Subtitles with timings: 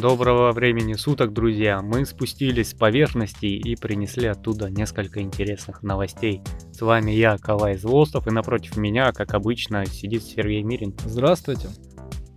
[0.00, 1.82] Доброго времени суток, друзья!
[1.82, 6.40] Мы спустились с поверхности и принесли оттуда несколько интересных новостей.
[6.70, 10.94] С вами я, Калай Злостов, и напротив меня, как обычно, сидит Сергей Мирин.
[11.04, 11.68] Здравствуйте.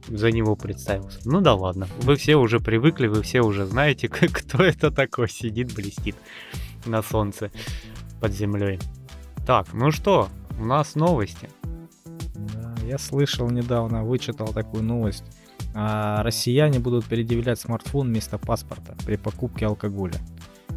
[0.08, 1.20] За него представился.
[1.26, 5.72] Ну да ладно, вы все уже привыкли, вы все уже знаете, кто это такой сидит,
[5.76, 6.16] блестит
[6.88, 7.52] на солнце
[8.20, 8.80] под землей.
[9.46, 11.48] Так, ну что, у нас новости.
[12.34, 15.26] Да, я слышал недавно, вычитал такую новость
[15.74, 20.20] а россияне будут предъявлять смартфон вместо паспорта при покупке алкоголя.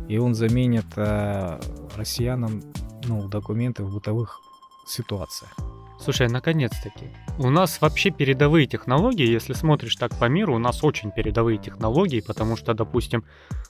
[0.09, 1.61] И он заменит а,
[1.97, 2.63] россиянам
[3.07, 4.41] ну, документы в бытовых
[4.87, 5.57] ситуациях.
[6.01, 7.07] Слушай, наконец-таки.
[7.39, 12.21] У нас вообще передовые технологии, если смотришь так по миру, у нас очень передовые технологии,
[12.21, 13.25] потому что, допустим,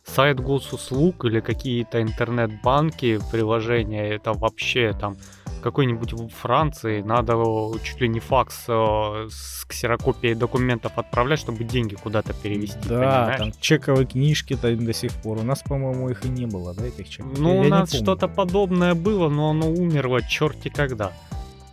[0.05, 5.17] сайт госуслуг или какие-то интернет-банки, приложения, это вообще там
[5.65, 7.37] какой-нибудь в Франции надо
[7.83, 12.87] чуть ли не факс э, с ксерокопией документов отправлять, чтобы деньги куда-то перевести.
[12.87, 13.39] Да, понимаешь?
[13.39, 15.39] там чековые книжки до сих пор.
[15.39, 17.39] У нас, по-моему, их и не было, да, этих чеков?
[17.39, 21.13] Ну, Я у нас что-то подобное было, но оно умерло черти когда.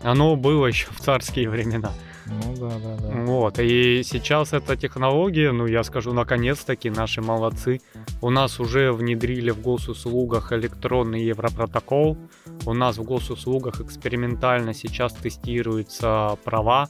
[0.03, 1.91] Оно было еще в царские времена.
[2.27, 3.21] Ну да, да, да.
[3.23, 7.81] Вот, и сейчас эта технология, ну я скажу, наконец-таки наши молодцы.
[8.21, 12.17] У нас уже внедрили в госуслугах электронный европротокол.
[12.65, 16.89] У нас в госуслугах экспериментально сейчас тестируются права.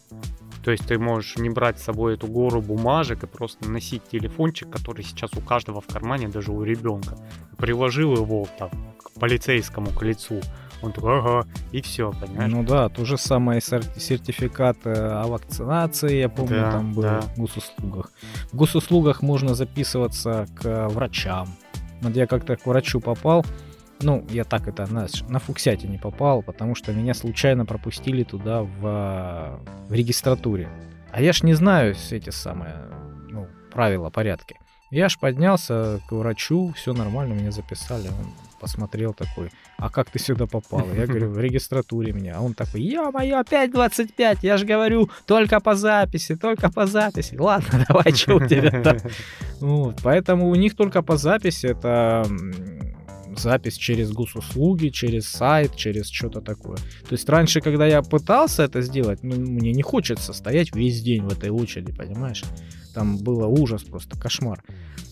[0.64, 4.70] То есть ты можешь не брать с собой эту гору бумажек и просто носить телефончик,
[4.70, 7.18] который сейчас у каждого в кармане, даже у ребенка.
[7.58, 10.40] Приложил его там, к полицейскому к лицу
[10.82, 12.52] он такой, ага, и все, понимаешь?
[12.52, 17.22] Ну да, то же самое сертификат э, о вакцинации, я помню, да, там был да.
[17.22, 18.12] в госуслугах.
[18.52, 21.50] В госуслугах можно записываться к врачам.
[22.02, 23.46] Вот я как-то к врачу попал,
[24.02, 28.64] ну, я так это, знаешь, на фуксяте не попал, потому что меня случайно пропустили туда
[28.64, 30.70] в, в регистратуре.
[31.12, 32.76] А я ж не знаю все эти самые,
[33.30, 34.58] ну, правила, порядки.
[34.90, 38.08] Я ж поднялся к врачу, все нормально, меня записали.
[38.08, 40.88] Он посмотрел такой, а как ты сюда попал?
[40.96, 42.36] Я говорю, в регистратуре меня.
[42.38, 47.36] А он такой, ё-моё, опять 25, я же говорю, только по записи, только по записи.
[47.36, 48.98] Ладно, давай, что у тебя там?
[49.60, 52.26] Вот, поэтому у них только по записи это
[53.38, 56.78] запись через госуслуги, через сайт, через что-то такое.
[56.78, 61.24] То есть раньше, когда я пытался это сделать, ну, мне не хочется стоять весь день
[61.24, 62.44] в этой очереди, понимаешь?
[62.94, 64.64] Там было ужас просто, кошмар.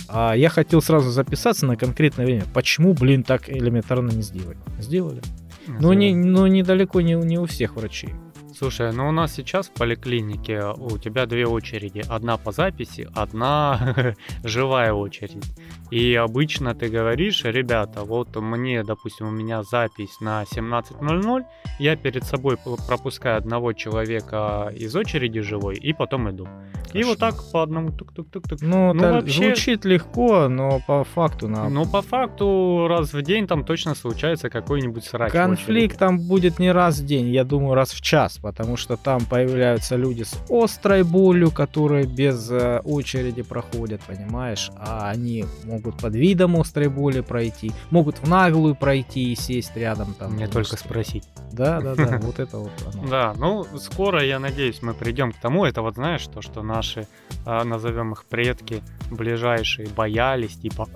[0.08, 2.46] А я хотел сразу записаться на конкретное время.
[2.54, 4.58] Почему, блин, так элементарно не сделать?
[4.80, 5.22] Сделали.
[5.68, 8.14] Но, не, но недалеко не, не у всех врачей.
[8.60, 12.04] Слушай, ну у нас сейчас в поликлинике у тебя две очереди.
[12.10, 13.96] Одна по записи, одна
[14.44, 15.46] живая очередь.
[15.92, 21.46] И обычно ты говоришь, ребята, вот мне, допустим, у меня запись на 17.00,
[21.80, 26.46] я перед собой пропускаю одного человека из очереди живой и потом иду.
[26.94, 28.62] И вот так по одному тук-тук-тук-тук.
[28.62, 29.54] Ну, ну вообще...
[29.54, 31.70] звучит легко, но по факту на...
[31.70, 35.32] Ну, по факту раз в день там точно случается какой-нибудь срач.
[35.32, 39.26] Конфликт там будет не раз в день, я думаю, раз в час, потому что там
[39.26, 44.72] появляются люди с острой болью, которые без э, очереди проходят, понимаешь?
[44.76, 50.16] А они могут под видом острой боли пройти, могут в наглую пройти и сесть рядом
[50.16, 50.34] там.
[50.34, 51.26] Мне только спросить.
[51.52, 52.72] Да, да, да, вот это вот
[53.08, 57.08] Да, ну, скоро, я надеюсь, мы придем к тому, это вот знаешь, то, что наши,
[57.46, 58.82] а, назовем их предки,
[59.12, 60.88] ближайшие боялись, типа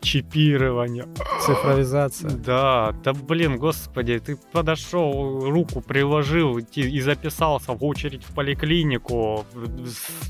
[0.00, 1.06] чипирование.
[1.40, 2.30] Цифровизация.
[2.30, 9.44] Да, да блин, господи, ты подошел, руку приложил и записался в очередь в поликлинику,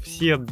[0.03, 0.45] все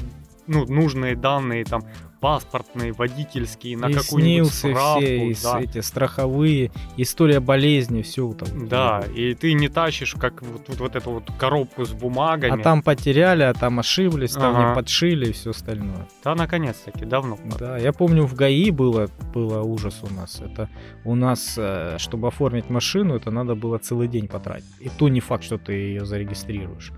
[0.46, 1.82] ну, нужные данные там
[2.20, 5.00] паспортные, водительские, на какую-нибудь справку.
[5.00, 5.60] все да.
[5.60, 8.68] эти страховые, история болезни, все там.
[8.68, 12.60] Да, и ты не тащишь как вот, вот, вот эту вот коробку с бумагами.
[12.60, 14.68] А там потеряли, а там ошиблись, там ага.
[14.68, 16.08] не подшили и все остальное.
[16.24, 17.38] Да, наконец-таки, давно.
[17.58, 20.40] Да, я помню, в ГАИ было, было ужас у нас.
[20.40, 20.68] Это
[21.04, 24.66] у нас, э, чтобы оформить машину, это надо было целый день потратить.
[24.80, 26.92] И то не факт, что ты ее зарегистрируешь.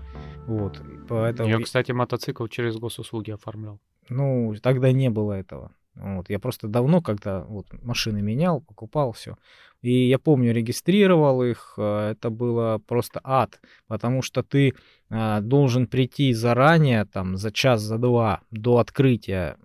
[0.47, 1.49] Вот, поэтому...
[1.49, 3.79] Я, кстати, мотоцикл через госуслуги оформлял.
[4.09, 5.71] Ну, тогда не было этого.
[5.95, 9.35] Вот, я просто давно, когда вот машины менял, покупал все.
[9.81, 14.75] И я помню, регистрировал их, э, это было просто ад, потому что ты
[15.09, 19.57] а, должен прийти заранее, там, за час, за два до открытия,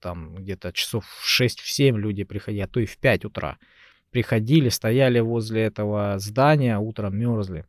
[0.00, 3.58] там, где-то часов в 6-7 люди приходили, а то и в 5 утра.
[4.10, 7.66] Приходили, стояли возле этого здания, утром мерзли.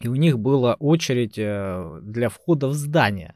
[0.00, 3.34] И у них была очередь э, для входа в здание.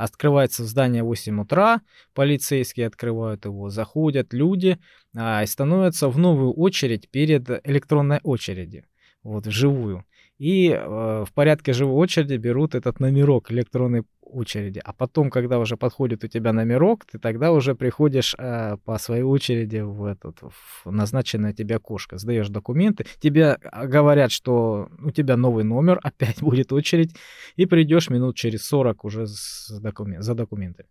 [0.00, 1.82] Открывается здание в 8 утра,
[2.14, 4.78] полицейские открывают его, заходят люди
[5.14, 8.84] а, и становятся в новую очередь перед электронной очередью,
[9.22, 10.06] вот вживую.
[10.38, 14.80] и э, в порядке живой очереди берут этот номерок электронной очереди.
[14.84, 19.22] А потом, когда уже подходит у тебя номерок, ты тогда уже приходишь э, по своей
[19.22, 25.36] очереди в, этот, в назначенное тебе окошко, сдаешь документы, тебе а, говорят, что у тебя
[25.36, 27.14] новый номер, опять будет очередь,
[27.56, 30.88] и придешь минут через 40 уже с документ, за документами.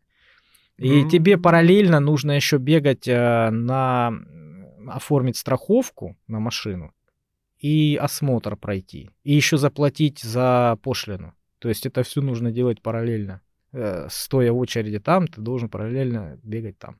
[0.77, 1.09] И mm-hmm.
[1.09, 4.13] тебе параллельно нужно еще бегать э, на
[4.87, 6.93] оформить страховку на машину
[7.57, 11.33] и осмотр пройти, и еще заплатить за пошлину.
[11.59, 13.41] То есть это все нужно делать параллельно.
[13.71, 16.99] Э, стоя в очереди там, ты должен параллельно бегать там.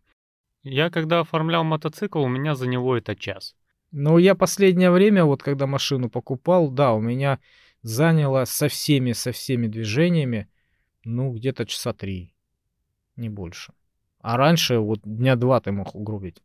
[0.63, 3.55] Я когда оформлял мотоцикл, у меня за него это час.
[3.91, 7.39] Ну, я последнее время, вот когда машину покупал, да, у меня
[7.81, 10.47] заняло со всеми, со всеми движениями,
[11.03, 12.35] ну, где-то часа три,
[13.15, 13.73] не больше.
[14.19, 16.43] А раньше вот дня два ты мог угробить.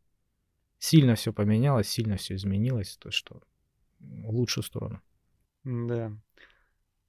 [0.78, 3.42] Сильно все поменялось, сильно все изменилось, то что
[3.98, 5.00] в лучшую сторону.
[5.64, 6.12] Да.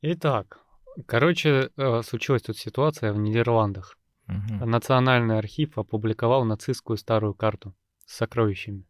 [0.01, 0.65] Итак,
[1.06, 3.98] короче, э, случилась тут ситуация в Нидерландах.
[4.28, 4.66] Угу.
[4.66, 7.74] Национальный архив опубликовал нацистскую старую карту
[8.06, 8.86] с сокровищами.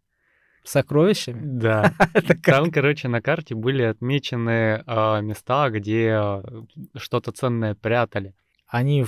[0.64, 1.42] Сокровищами?
[1.44, 1.94] Да.
[2.44, 6.44] Там, короче, на карте были отмечены э, места, где э,
[6.96, 8.34] что-то ценное прятали
[8.68, 9.06] они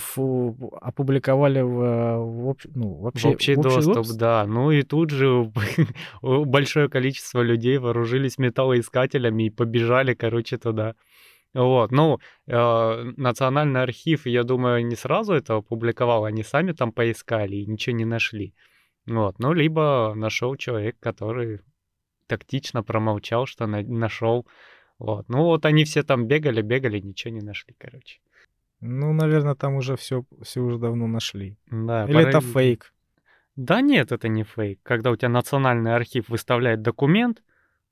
[0.81, 4.45] опубликовали в, в, общ, ну, вообще, в общий, в общий доступ, доступ, да.
[4.45, 5.51] Ну и тут же
[6.21, 10.95] большое количество людей вооружились металлоискателями и побежали, короче, туда.
[11.57, 17.55] Вот, ну, э, Национальный архив, я думаю, не сразу это опубликовал, они сами там поискали
[17.55, 18.53] и ничего не нашли.
[19.07, 21.61] Вот, ну, либо нашел человек, который
[22.27, 24.45] тактично промолчал, что на- нашел.
[24.99, 28.19] Вот, ну вот они все там бегали, бегали, ничего не нашли, короче.
[28.79, 31.57] Ну, наверное, там уже все, все уже давно нашли.
[31.71, 32.29] Да, Или пора...
[32.29, 32.93] это фейк?
[33.55, 34.79] Да нет, это не фейк.
[34.83, 37.41] Когда у тебя национальный архив выставляет документ,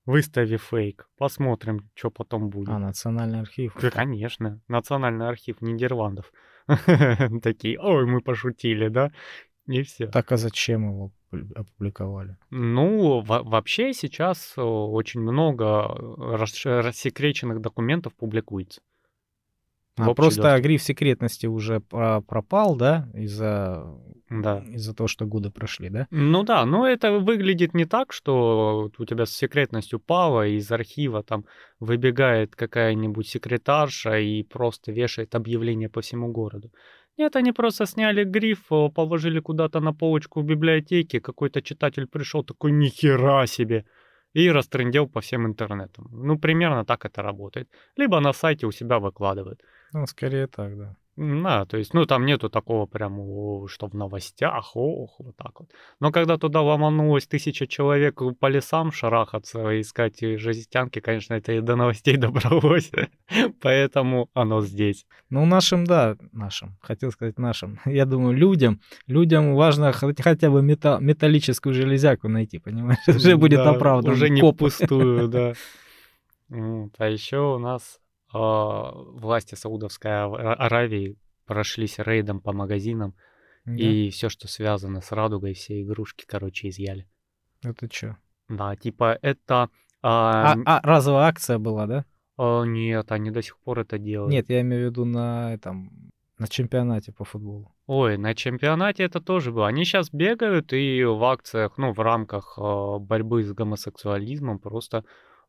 [0.05, 2.69] выстави фейк, посмотрим, что потом будет.
[2.69, 3.75] А, национальный архив?
[3.81, 4.61] Да, конечно.
[4.67, 6.31] Национальный архив Нидерландов.
[7.41, 9.11] Такие, ой, мы пошутили, да?
[9.67, 10.07] И все.
[10.07, 11.11] Так а зачем его
[11.55, 12.37] опубликовали?
[12.49, 18.81] Ну, вообще сейчас э, очень много рассекреченных документов публикуется.
[19.97, 20.63] А просто доступ.
[20.63, 23.85] гриф секретности уже пропал, да, из-за
[24.29, 24.63] да.
[24.67, 26.07] из-за того, что годы прошли, да?
[26.11, 31.45] Ну да, но это выглядит не так, что у тебя секретность упала, из архива там
[31.79, 36.71] выбегает какая-нибудь секретарша и просто вешает объявление по всему городу.
[37.17, 42.71] Нет, они просто сняли гриф, положили куда-то на полочку в библиотеке, какой-то читатель пришел такой,
[42.71, 43.85] нихера себе,
[44.33, 46.09] и растрендел по всем интернетам.
[46.11, 47.69] Ну, примерно так это работает.
[47.95, 49.61] Либо на сайте у себя выкладывают.
[49.93, 50.95] Ну, скорее так, да.
[51.17, 55.69] Да, то есть, ну, там нету такого прям, что в новостях, ох, вот так вот.
[56.01, 61.77] Но когда туда ломанулось тысяча человек по лесам шарахаться, искать жестянки, конечно, это и до
[61.77, 62.91] новостей добралось.
[63.61, 65.05] Поэтому оно здесь.
[65.29, 67.79] Ну, нашим, да, нашим, хотел сказать нашим.
[67.85, 72.99] Я думаю, людям, людям важно хотя бы мета- металлическую железяку найти, понимаешь?
[73.07, 74.11] Уже будет оправдан.
[74.11, 75.53] Уже не пустую, да.
[76.49, 78.01] А еще у нас
[78.35, 83.13] власти Саудовской Аравии прошлись рейдом по магазинам,
[83.65, 83.73] да.
[83.73, 87.07] и все, что связано с радугой, все игрушки, короче, изъяли.
[87.63, 88.17] Это что?
[88.49, 89.69] Да, типа это...
[90.01, 92.05] А, а, а разовая акция была, да?
[92.37, 94.31] А, нет, они до сих пор это делают.
[94.31, 97.73] Нет, я имею в виду на этом на чемпионате по футболу.
[97.87, 99.67] Ой, на чемпионате это тоже было.
[99.67, 105.05] Они сейчас бегают и в акциях, ну, в рамках э, борьбы с гомосексуализмом просто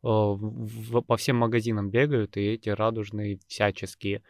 [0.07, 4.23] в, по всем магазинам бегают и эти радужные всяческие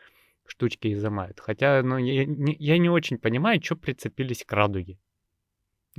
[0.45, 1.39] штучки изымают.
[1.39, 4.97] Хотя, ну, я не, я не очень понимаю, что прицепились к радуге.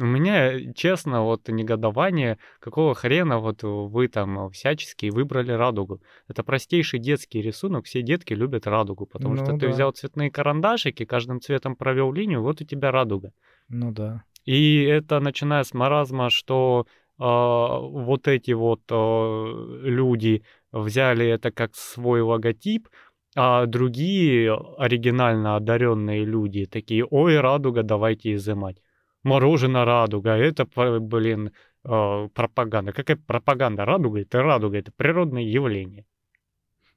[0.01, 6.01] У меня, честно, вот негодование, какого хрена вот вы там всячески выбрали радугу.
[6.29, 9.59] Это простейший детский рисунок, все детки любят радугу, потому ну, что да.
[9.59, 13.33] ты взял цветные карандашики, каждым цветом провел линию, вот у тебя радуга.
[13.69, 14.23] Ну да.
[14.45, 19.45] И это начиная с маразма, что а, вот эти вот а,
[19.83, 22.89] люди взяли это как свой логотип,
[23.37, 28.83] а другие оригинально одаренные люди такие, ой, радуга, давайте изымать.
[29.25, 30.67] Мороженое радуга, это,
[31.01, 31.53] блин,
[31.85, 32.93] а, пропаганда.
[32.93, 33.85] Какая пропаганда?
[33.85, 36.07] Радуга это радуга, это природное явление.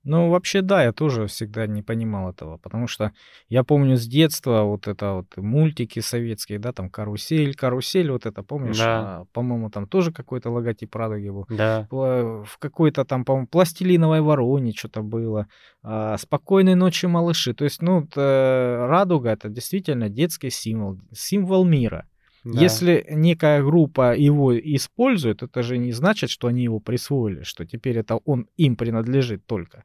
[0.03, 3.12] Ну, вообще, да, я тоже всегда не понимал этого, потому что
[3.50, 8.41] я помню с детства вот это вот мультики советские, да, там «Карусель», «Карусель», вот это,
[8.41, 8.79] помнишь?
[8.79, 9.22] Да.
[9.22, 11.46] А, по-моему, там тоже какой-то логотип «Радуги» был.
[11.50, 11.88] Да.
[11.91, 15.48] В какой-то там, по-моему, «Пластилиновой вороне» что-то было.
[15.84, 17.53] А, «Спокойной ночи, малыши».
[17.53, 22.08] То есть, ну, это, «Радуга»— это действительно детский символ, символ мира.
[22.44, 22.60] Да.
[22.60, 28.00] Если некая группа его использует, это же не значит, что они его присвоили, что теперь
[28.00, 29.84] это он им принадлежит только.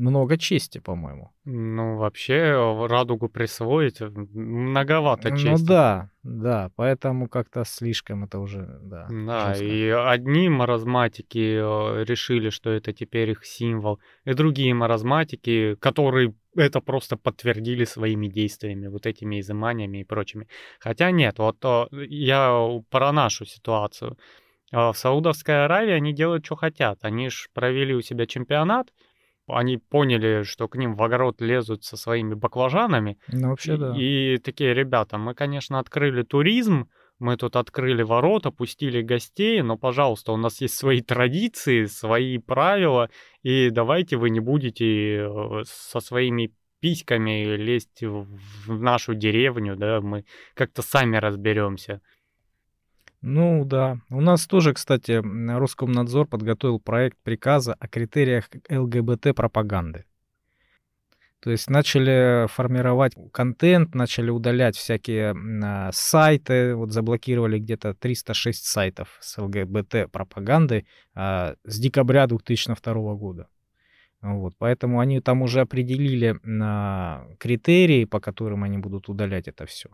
[0.00, 1.30] Много чести, по-моему.
[1.44, 5.62] Ну, вообще, радугу присвоить многовато ну чести.
[5.62, 9.06] Ну да, да, поэтому как-то слишком это уже, да.
[9.10, 9.64] Да, жестко.
[9.64, 16.80] и одни маразматики э, решили, что это теперь их символ, и другие маразматики, которые это
[16.80, 20.48] просто подтвердили своими действиями, вот этими изыманиями и прочими.
[20.80, 24.16] Хотя нет, вот э, я про нашу ситуацию.
[24.72, 26.98] Э, в Саудовской Аравии они делают, что хотят.
[27.02, 28.92] Они же провели у себя чемпионат,
[29.54, 33.18] они поняли, что к ним в огород лезут со своими баклажанами.
[33.28, 33.94] Ну, вообще, да.
[33.96, 36.88] И, и такие, ребята, мы, конечно, открыли туризм,
[37.18, 43.10] мы тут открыли ворота, пустили гостей, но, пожалуйста, у нас есть свои традиции, свои правила,
[43.42, 50.24] и давайте вы не будете э, со своими письками лезть в нашу деревню, да, мы
[50.54, 52.00] как-то сами разберемся.
[53.22, 53.98] Ну да.
[54.08, 60.04] У нас тоже, кстати, Роскомнадзор подготовил проект приказа о критериях ЛГБТ-пропаганды.
[61.40, 65.34] То есть начали формировать контент, начали удалять всякие
[65.64, 73.48] а, сайты, вот заблокировали где-то 306 сайтов с ЛГБТ-пропагандой а, с декабря 2002 года.
[74.20, 79.88] Вот, поэтому они там уже определили а, критерии, по которым они будут удалять это все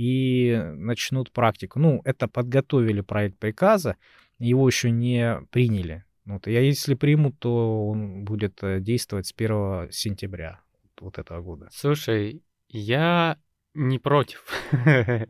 [0.00, 1.78] и начнут практику.
[1.78, 3.96] Ну, это подготовили проект приказа,
[4.38, 6.04] его еще не приняли.
[6.24, 10.60] Вот, я если примут, то он будет э, действовать с 1 сентября
[11.00, 11.68] вот этого года.
[11.70, 13.36] Слушай, я
[13.74, 14.42] не против.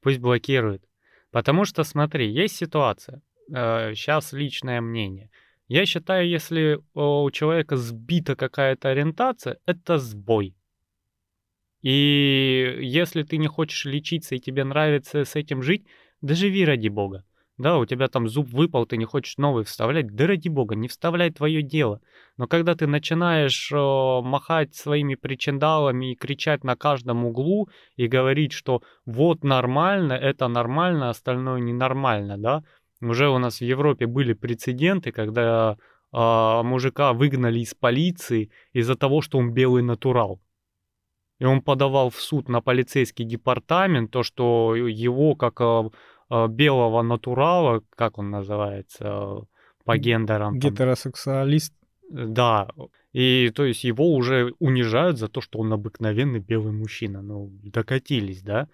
[0.00, 0.84] Пусть блокируют.
[1.32, 3.22] Потому что, смотри, есть ситуация.
[3.48, 5.30] Сейчас э, личное мнение.
[5.66, 10.54] Я считаю, если у человека сбита какая-то ориентация, это сбой.
[11.82, 15.84] И если ты не хочешь лечиться и тебе нравится с этим жить,
[16.20, 17.24] да живи ради бога.
[17.58, 20.88] Да, у тебя там зуб выпал, ты не хочешь новый вставлять, да ради бога, не
[20.88, 22.00] вставляй твое дело.
[22.38, 28.52] Но когда ты начинаешь э, махать своими причиндалами и кричать на каждом углу и говорить,
[28.52, 32.64] что вот нормально, это нормально, остальное ненормально, да,
[33.00, 35.76] уже у нас в Европе были прецеденты, когда
[36.12, 40.40] э, мужика выгнали из полиции из-за того, что он белый натурал
[41.42, 45.90] и он подавал в суд на полицейский департамент, то, что его как э,
[46.30, 49.40] э, белого натурала, как он называется,
[49.84, 50.56] по гендерам.
[50.56, 51.74] Гетеросексуалист.
[52.08, 52.68] Там, да,
[53.12, 57.22] и то есть его уже унижают за то, что он обыкновенный белый мужчина.
[57.22, 58.68] Ну, докатились, да?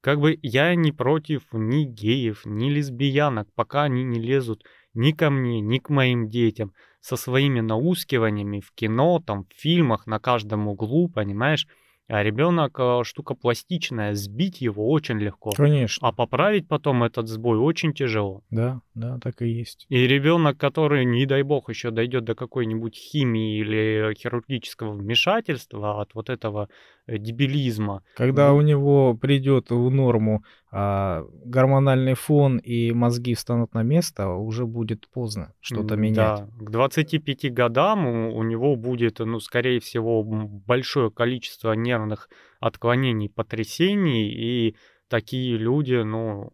[0.00, 5.28] Как бы я не против ни геев, ни лесбиянок, пока они не лезут ни ко
[5.28, 10.66] мне, ни к моим детям со своими наускиваниями в кино, там, в фильмах, на каждом
[10.66, 11.66] углу, понимаешь?
[12.08, 15.50] А ребенок э, штука пластичная, сбить его очень легко.
[15.50, 16.06] Конечно.
[16.06, 18.44] А поправить потом этот сбой очень тяжело.
[18.50, 19.86] Да, да, так и есть.
[19.88, 26.14] И ребенок, который, не дай бог, еще дойдет до какой-нибудь химии или хирургического вмешательства от
[26.14, 28.02] вот этого э, дебилизма.
[28.16, 28.56] Когда ну...
[28.56, 35.08] у него придет в норму а, гормональный фон и мозги встанут на место, уже будет
[35.08, 36.16] поздно что-то менять.
[36.16, 42.28] Да, к 25 годам у, у него будет, ну, скорее всего, большое количество нервных
[42.60, 44.76] отклонений, потрясений, и
[45.08, 46.52] такие люди, ну,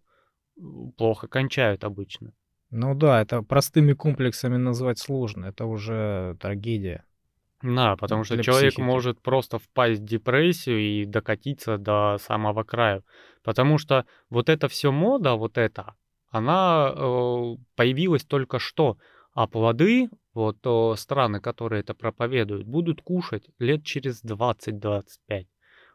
[0.96, 2.32] плохо кончают обычно.
[2.70, 7.04] Ну да, это простыми комплексами назвать сложно, это уже трагедия.
[7.62, 8.84] Да, потому что человек психики.
[8.84, 13.02] может просто впасть в депрессию и докатиться до самого края.
[13.44, 15.94] Потому что вот это все мода, вот это,
[16.32, 18.96] она э, появилась только что.
[19.34, 25.46] А плоды, вот э, страны, которые это проповедуют, будут кушать лет через 20-25.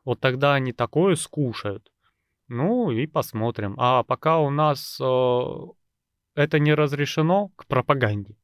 [0.06, 1.92] Вот тогда они такое скушают.
[2.48, 3.76] Ну и посмотрим.
[3.78, 5.42] А пока у нас э,
[6.36, 8.38] это не разрешено к пропаганде,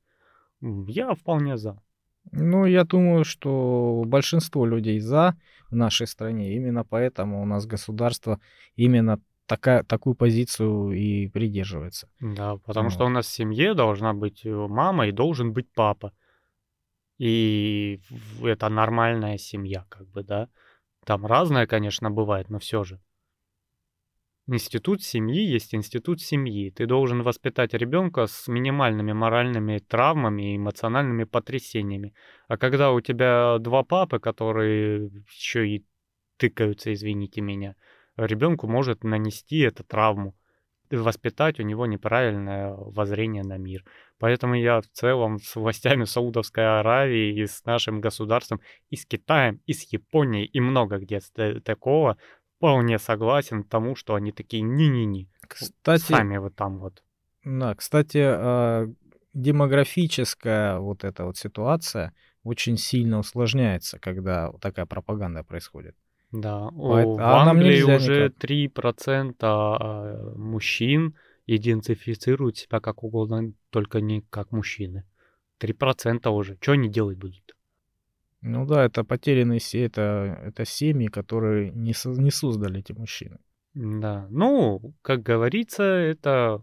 [0.61, 1.82] я вполне за.
[2.31, 5.35] Ну, я думаю, что большинство людей за
[5.69, 6.55] в нашей стране.
[6.55, 8.39] Именно поэтому у нас государство
[8.75, 12.07] именно такая, такую позицию и придерживается.
[12.19, 12.93] Да, потому вот.
[12.93, 16.13] что у нас в семье должна быть э, мама и должен быть папа.
[17.17, 18.01] И
[18.41, 20.47] это нормальная семья, как бы, да.
[21.05, 22.99] Там разное, конечно, бывает, но все же.
[24.45, 26.69] Институт семьи есть институт семьи.
[26.69, 32.13] Ты должен воспитать ребенка с минимальными моральными травмами и эмоциональными потрясениями.
[32.49, 35.85] А когда у тебя два папы, которые еще и
[36.35, 37.75] тыкаются, извините меня,
[38.17, 40.35] ребенку может нанести эту травму,
[40.91, 43.85] воспитать у него неправильное воззрение на мир.
[44.19, 48.59] Поэтому я в целом с властями Саудовской Аравии и с нашим государством,
[48.89, 51.19] и с Китаем, и с Японией, и много где
[51.63, 52.17] такого
[52.63, 55.27] вполне согласен тому, что они такие не-не-не.
[55.49, 57.03] Кстати, сами вот там вот.
[57.43, 58.89] Да, кстати, а,
[59.33, 62.13] демографическая вот эта вот ситуация,
[62.45, 65.97] очень сильно усложняется, когда такая пропаганда происходит.
[66.31, 68.43] Да, Поэтому, в а Англии уже никак.
[68.45, 71.15] 3% а, мужчин
[71.47, 75.03] идентифицируют себя как угодно, только не как мужчины.
[75.59, 76.57] 3% уже.
[76.61, 77.55] Что они делать будут?
[78.45, 83.39] Ну да, это потерянные семьи, это, это семьи, которые не, не создали эти мужчины.
[83.73, 86.61] Да, ну, как говорится, это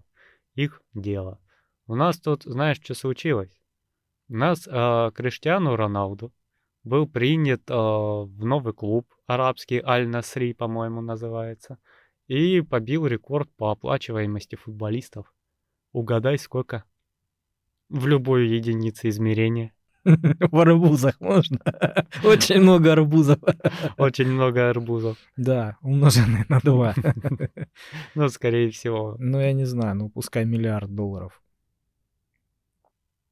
[0.55, 1.41] их дело.
[1.87, 3.59] У нас тут, знаешь, что случилось?
[4.29, 6.35] У нас э, Криштиану Роналду
[6.85, 11.79] был принят э, в новый клуб, арабский Аль-Насри, по-моему, называется,
[12.27, 15.33] и побил рекорд по оплачиваемости футболистов.
[15.93, 16.85] Угадай, сколько?
[17.89, 19.73] В любой единице измерения.
[20.05, 21.59] В арбузах можно.
[22.25, 23.39] Очень много арбузов.
[23.99, 25.19] Очень много арбузов.
[25.37, 26.95] Да, умноженные на два.
[28.15, 29.17] Ну, скорее всего.
[29.19, 31.41] Ну, я не знаю, ну, пускай миллиард долларов.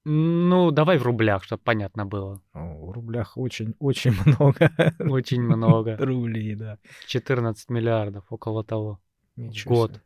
[0.04, 2.42] Ну, давай в рублях, чтобы понятно было.
[2.54, 4.70] В рублях очень-очень много.
[4.98, 5.96] Очень много.
[5.98, 6.78] Рублей, да.
[7.06, 9.00] 14 миллиардов, около того.
[9.37, 9.90] Ничего Год.
[9.92, 10.00] Себе.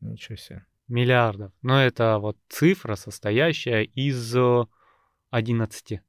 [0.00, 0.66] Ничего себе.
[0.88, 1.52] Миллиардов.
[1.62, 4.36] Но это вот цифра, состоящая из
[5.34, 6.00] 11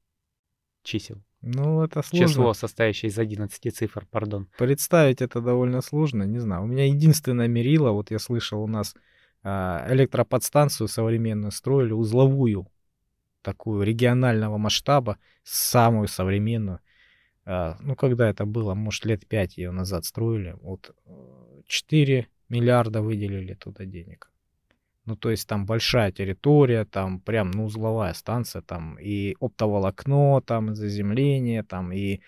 [0.83, 1.23] чисел.
[1.41, 2.27] Ну, это сложно.
[2.27, 4.47] Число, состоящее из 11 цифр, пардон.
[4.57, 6.63] Представить это довольно сложно, не знаю.
[6.63, 8.95] У меня единственное мерило, вот я слышал, у нас
[9.41, 12.67] а, электроподстанцию современную строили, узловую,
[13.41, 16.79] такую регионального масштаба, самую современную.
[17.45, 20.95] А, ну, когда это было, может, лет 5 ее назад строили, вот
[21.65, 24.31] 4 э, миллиарда выделили туда денег.
[25.05, 30.75] Ну, то есть там большая территория, там прям, ну, узловая станция, там и оптоволокно, там
[30.75, 32.21] заземление, там и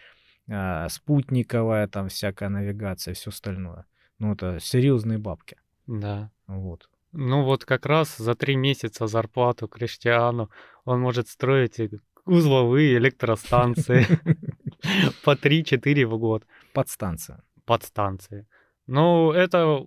[0.48, 3.86] э, спутниковая, там всякая навигация, все остальное.
[4.20, 5.58] Ну, это серьезные бабки.
[5.88, 6.30] Да.
[6.48, 6.90] Вот.
[7.14, 10.50] Ну, вот как раз за три месяца зарплату Криштиану
[10.86, 11.80] он может строить
[12.26, 14.06] узловые электростанции
[15.24, 16.44] по 3-4 в год.
[16.74, 17.44] Подстанция.
[17.66, 18.46] Подстанции.
[18.88, 19.86] Ну, это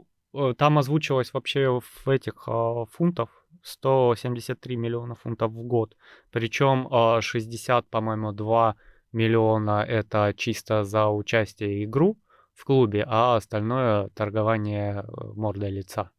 [0.58, 3.30] там озвучивалось вообще в этих э, фунтов
[3.62, 5.96] 173 миллиона фунтов в год.
[6.30, 8.76] Причем э, 60, по-моему, 2
[9.12, 12.16] миллиона это чисто за участие игру
[12.54, 16.10] в клубе, а остальное торгование э, мордой лица.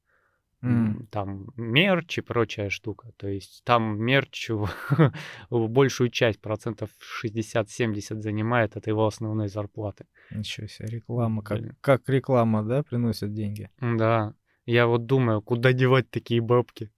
[0.64, 1.08] Mm.
[1.10, 3.12] Там мерч и прочая штука.
[3.18, 4.52] То есть там мерч
[5.50, 6.92] большую часть, процентов
[7.24, 10.06] 60-70 занимает от его основной зарплаты.
[10.30, 11.42] Ничего себе, реклама.
[11.42, 13.70] Как, как реклама, да, приносит деньги?
[13.80, 14.36] Да.
[14.66, 16.92] Я вот думаю, куда девать такие бабки?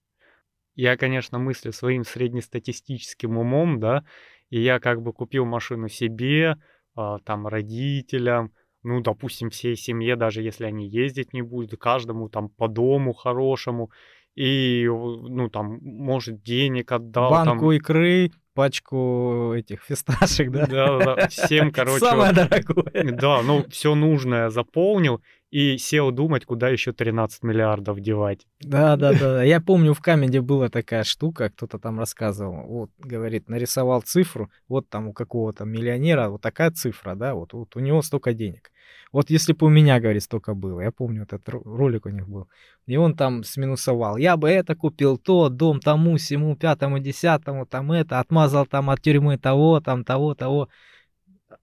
[0.76, 4.04] Я, конечно, мыслю своим среднестатистическим умом, да,
[4.50, 6.58] и я как бы купил машину себе,
[6.96, 8.52] а, там, родителям,
[8.84, 13.92] ну, допустим, всей семье, даже если они ездить не будут, каждому там по дому хорошему,
[14.36, 17.30] и, ну, там, может, денег отдал.
[17.30, 17.72] Банку там...
[17.72, 20.66] икры, пачку этих фисташек, да?
[20.66, 22.00] Да, да, всем, короче.
[22.00, 23.12] Самое дорогое.
[23.12, 25.22] Да, ну, все нужное заполнил
[25.54, 28.48] и сел думать, куда еще 13 миллиардов девать.
[28.60, 29.44] Да, да, да.
[29.44, 32.66] Я помню, в Камеди была такая штука, кто-то там рассказывал.
[32.66, 37.76] Вот, говорит, нарисовал цифру, вот там у какого-то миллионера вот такая цифра, да, вот, вот
[37.76, 38.72] у него столько денег.
[39.12, 42.48] Вот если бы у меня, говорит, столько было, я помню, этот ролик у них был,
[42.88, 47.92] и он там сминусовал, я бы это купил, то, дом тому, всему, пятому, десятому, там
[47.92, 50.70] это, отмазал там от тюрьмы того, там того, того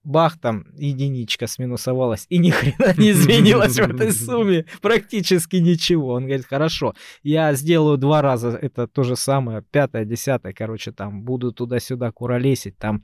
[0.03, 6.13] бах, там единичка сминусовалась, и ни хрена не изменилось в этой сумме, практически ничего.
[6.13, 11.23] Он говорит, хорошо, я сделаю два раза это то же самое, пятое, десятое, короче, там,
[11.23, 13.03] буду туда-сюда куролесить, там,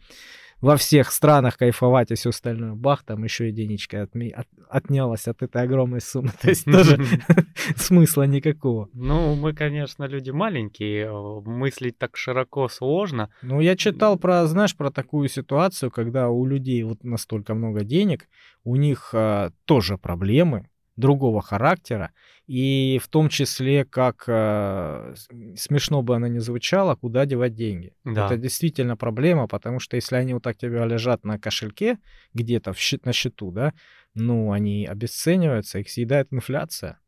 [0.62, 2.74] во всех странах кайфовать и все остальное.
[2.74, 4.30] Бах, там еще единичка отме...
[4.30, 4.48] от...
[4.70, 6.32] отнялась от этой огромной суммы.
[6.41, 7.00] То есть тоже
[7.76, 8.89] смысла никакого.
[8.93, 13.30] Ну, мы, конечно, люди маленькие, э, мыслить так широко сложно.
[13.41, 18.28] Ну, я читал про, знаешь, про такую ситуацию, когда у людей вот настолько много денег,
[18.63, 22.12] у них а, тоже проблемы, другого характера,
[22.48, 25.16] и в том числе, как э,
[25.58, 27.94] смешно бы она ни звучала, куда девать деньги.
[28.06, 28.26] Да.
[28.26, 32.00] Это действительно проблема, потому что если они вот так тебя лежат на кошельке,
[32.34, 33.74] где-то в счет, на счету, да,
[34.14, 37.00] ну, они обесцениваются, их съедает инфляция.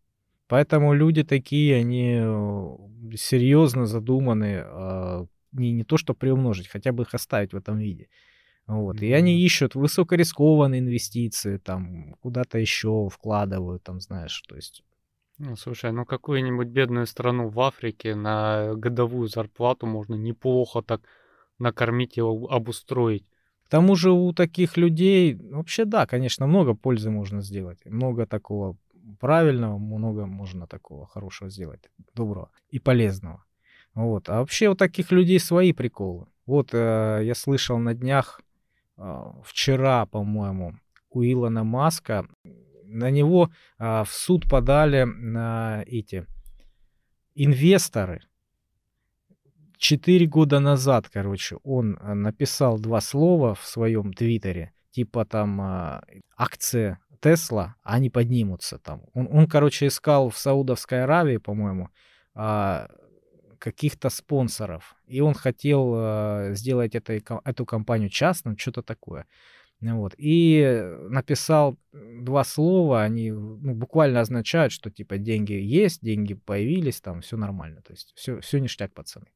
[0.48, 2.16] Поэтому люди такие, они
[3.16, 8.10] серьезно задуманы э, не, не то, что приумножить, хотя бы их оставить в этом виде.
[8.68, 9.02] Вот.
[9.02, 14.84] И они ищут высокорискованные инвестиции, там, куда-то еще вкладывают, там, знаешь, то есть...
[15.42, 21.02] Ну, слушай, ну какую-нибудь бедную страну в Африке на годовую зарплату можно неплохо так
[21.60, 23.24] накормить и обустроить.
[23.66, 28.76] К тому же у таких людей, вообще да, конечно, много пользы можно сделать, много такого
[29.22, 33.46] правильного, много можно такого хорошего сделать, доброго и полезного.
[33.94, 34.28] Вот.
[34.28, 36.28] А вообще у таких людей свои приколы.
[36.46, 38.42] Вот э, я слышал на днях,
[38.98, 40.76] э, вчера, по-моему,
[41.12, 42.28] у Илона Маска,
[42.90, 45.06] на него э, в суд подали
[45.86, 46.26] эти
[47.36, 48.22] инвесторы.
[49.78, 56.02] Четыре года назад, короче, он э, написал два слова в своем твиттере, типа там э,
[56.36, 59.04] акции Тесла, они поднимутся там.
[59.14, 61.90] Он, он, короче, искал в Саудовской Аравии, по-моему,
[63.58, 64.96] каких-то спонсоров.
[65.06, 69.26] И он хотел сделать это, эту компанию частным, что-то такое.
[69.82, 70.14] Вот.
[70.18, 77.22] И написал два слова, они ну, буквально означают, что типа деньги есть, деньги появились, там
[77.22, 77.82] все нормально.
[77.82, 79.28] То есть все, все ништяк, пацаны.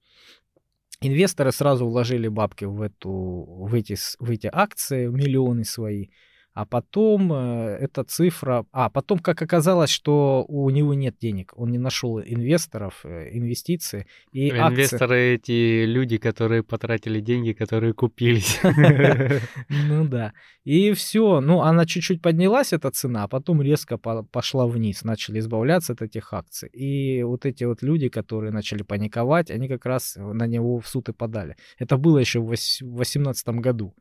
[0.99, 6.07] Инвесторы сразу вложили бабки в, эту, в, эти, в эти акции, миллионы свои.
[6.53, 8.65] А потом э, эта цифра...
[8.71, 11.53] А, потом, как оказалось, что у него нет денег.
[11.55, 14.05] Он не нашел инвесторов, э, инвестиции.
[14.31, 15.33] И Инвесторы акции...
[15.33, 18.59] эти люди, которые потратили деньги, которые купились.
[19.69, 20.33] Ну да.
[20.63, 21.41] И все.
[21.41, 25.03] Ну, она чуть-чуть поднялась, эта цена, а потом резко пошла вниз.
[25.03, 26.69] Начали избавляться от этих акций.
[26.69, 31.09] И вот эти вот люди, которые начали паниковать, они как раз на него в суд
[31.09, 31.55] и подали.
[31.79, 33.95] Это было еще в 2018 году.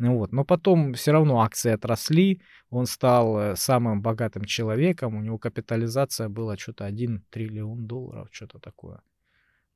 [0.00, 0.32] Ну вот.
[0.32, 6.30] Но потом все равно акции отросли, он стал э, самым богатым человеком, у него капитализация
[6.30, 9.02] была что-то 1 триллион долларов, что-то такое.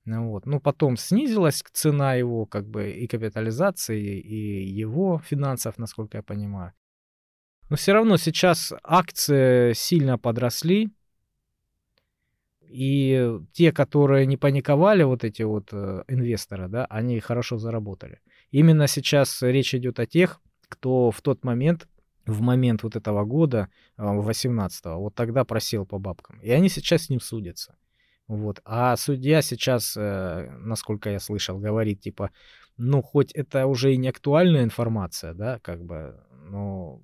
[0.06, 0.46] Ну вот.
[0.46, 6.72] Ну, потом снизилась цена его, как бы, и капитализации, и его финансов, насколько я понимаю.
[7.68, 10.90] Но все равно сейчас акции сильно подросли,
[12.62, 18.20] и те, которые не паниковали, вот эти вот э, инвесторы, да, они хорошо заработали.
[18.54, 21.88] Именно сейчас речь идет о тех, кто в тот момент,
[22.24, 26.38] в момент вот этого года, 18-го, а, вот тогда просел по бабкам.
[26.38, 27.74] И они сейчас с ним судятся.
[28.28, 28.60] Вот.
[28.64, 32.30] А судья сейчас, э, насколько я слышал, говорит, типа,
[32.76, 37.02] ну, хоть это уже и не актуальная информация, да, как бы, но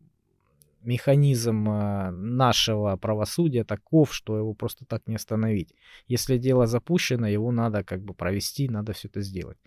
[0.83, 5.75] механизм э, нашего правосудия таков, что его просто так не остановить.
[6.07, 9.59] Если дело запущено, его надо как бы провести, надо все это сделать.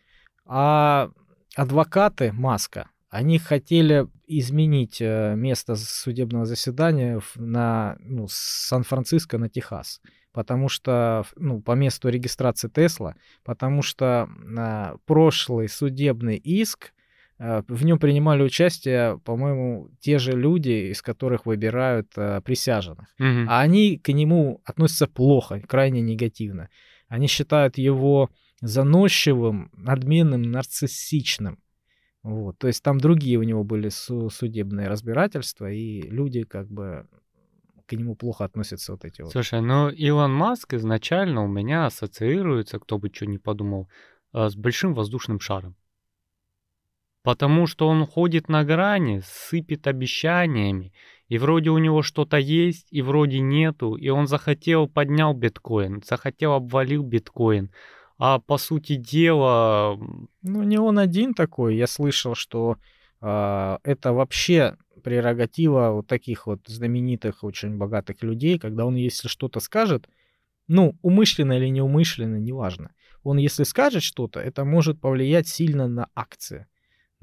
[0.46, 1.12] А
[1.56, 10.68] адвокаты Маска, они хотели изменить э, место судебного заседания на ну, Сан-Франциско на Техас, потому
[10.68, 16.94] что, ну, по месту регистрации Тесла, потому что э, прошлый судебный иск,
[17.38, 23.14] э, в нем принимали участие, по-моему, те же люди, из которых выбирают э, присяжных.
[23.22, 23.46] Mm-hmm.
[23.48, 26.70] А они к нему относятся плохо, крайне негативно.
[27.10, 28.32] Они считают его
[28.64, 31.60] заносчивым, надменным, нарциссичным.
[32.24, 32.58] Вот.
[32.58, 37.06] То есть там другие у него были судебные разбирательства, и люди как бы
[37.86, 39.34] к нему плохо относятся вот эти вот.
[39.34, 43.90] Слушай, ну Илон Маск изначально у меня ассоциируется, кто бы что ни подумал,
[44.34, 45.76] э, с большим воздушным шаром.
[47.24, 50.94] Потому что он ходит на грани, сыпет обещаниями,
[51.28, 56.54] и вроде у него что-то есть, и вроде нету, и он захотел, поднял биткоин, захотел,
[56.54, 57.72] обвалил биткоин,
[58.18, 59.98] а по сути дела...
[60.42, 61.76] Ну, не он один такой.
[61.76, 62.78] Я слышал, что
[63.22, 69.60] э, это вообще прерогатива вот таких вот знаменитых, очень богатых людей, когда он, если что-то
[69.60, 70.08] скажет,
[70.68, 72.92] ну, умышленно или неумышленно, неважно.
[73.24, 76.68] Он, если скажет что-то, это может повлиять сильно на акции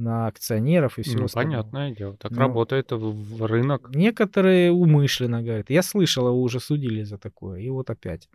[0.00, 1.59] на акционеров и все ну, остальное.
[1.59, 3.90] Понятное дело, так ну, работает в, в рынок.
[3.94, 5.70] Некоторые умышленно говорят.
[5.70, 8.29] Я слышал, его уже судили за такое, и вот опять.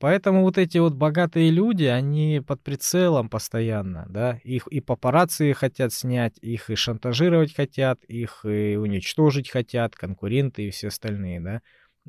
[0.00, 5.92] Поэтому вот эти вот богатые люди, они под прицелом постоянно, да, их и папарацци хотят
[5.92, 11.60] снять, их и шантажировать хотят, их и уничтожить хотят, конкуренты и все остальные, да.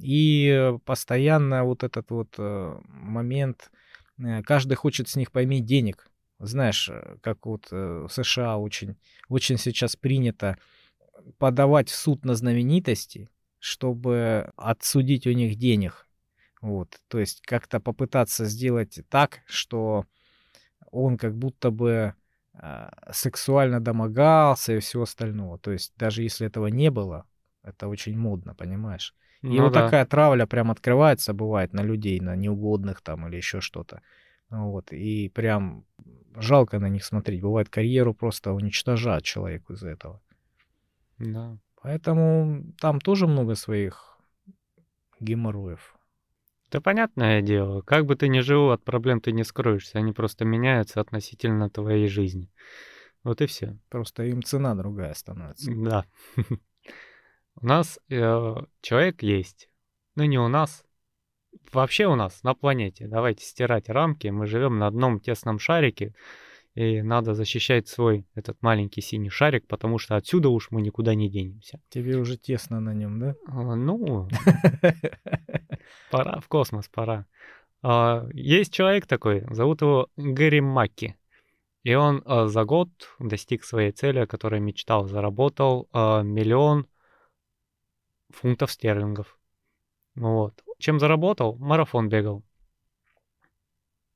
[0.02, 3.70] И постоянно вот этот вот э, момент,
[4.20, 6.08] э, каждый хочет с них поиметь денег.
[6.40, 8.96] Знаешь, э, как вот в США очень,
[9.28, 10.58] очень сейчас принято
[11.40, 16.08] подавать в суд на знаменитости, чтобы отсудить у них денег
[16.62, 20.06] вот, то есть как-то попытаться сделать так, что
[20.92, 22.14] он как будто бы
[22.54, 25.58] э, сексуально домогался и все остальное.
[25.58, 27.26] То есть даже если этого не было,
[27.64, 29.16] это очень модно, понимаешь?
[29.42, 29.86] И ну, вот да.
[29.86, 34.02] такая травля прям открывается, бывает, на людей, на неугодных там или еще что-то.
[34.52, 35.86] Вот, и прям
[36.36, 37.42] жалко на них смотреть.
[37.42, 40.22] Бывает, карьеру просто уничтожать человеку из-за этого.
[41.18, 41.58] Да.
[41.82, 44.20] Поэтому там тоже много своих
[45.20, 45.96] геморроев.
[46.72, 50.46] Да понятное дело, как бы ты ни жил, от проблем ты не скроешься, они просто
[50.46, 52.50] меняются относительно твоей жизни.
[53.24, 53.78] Вот и все.
[53.90, 55.70] Просто им цена другая становится.
[55.76, 56.06] Да.
[57.56, 59.70] У нас э, человек есть.
[60.16, 60.84] Ну не у нас.
[61.74, 63.08] Вообще у нас на планете.
[63.08, 64.28] Давайте стирать рамки.
[64.28, 66.16] Мы живем на одном тесном шарике.
[66.76, 71.30] И надо защищать свой этот маленький синий шарик, потому что отсюда уж мы никуда не
[71.30, 71.82] денемся.
[71.90, 73.36] Тебе уже тесно на нем, да?
[73.48, 74.30] А, ну,
[76.12, 77.26] пора в космос, пора.
[77.84, 81.18] А, есть человек такой, зовут его Гэри Макки.
[81.84, 86.88] И он а, за год достиг своей цели, о которой мечтал, заработал а, миллион
[88.30, 89.38] фунтов стерлингов.
[90.16, 90.54] Вот.
[90.78, 91.58] Чем заработал?
[91.58, 92.44] Марафон бегал.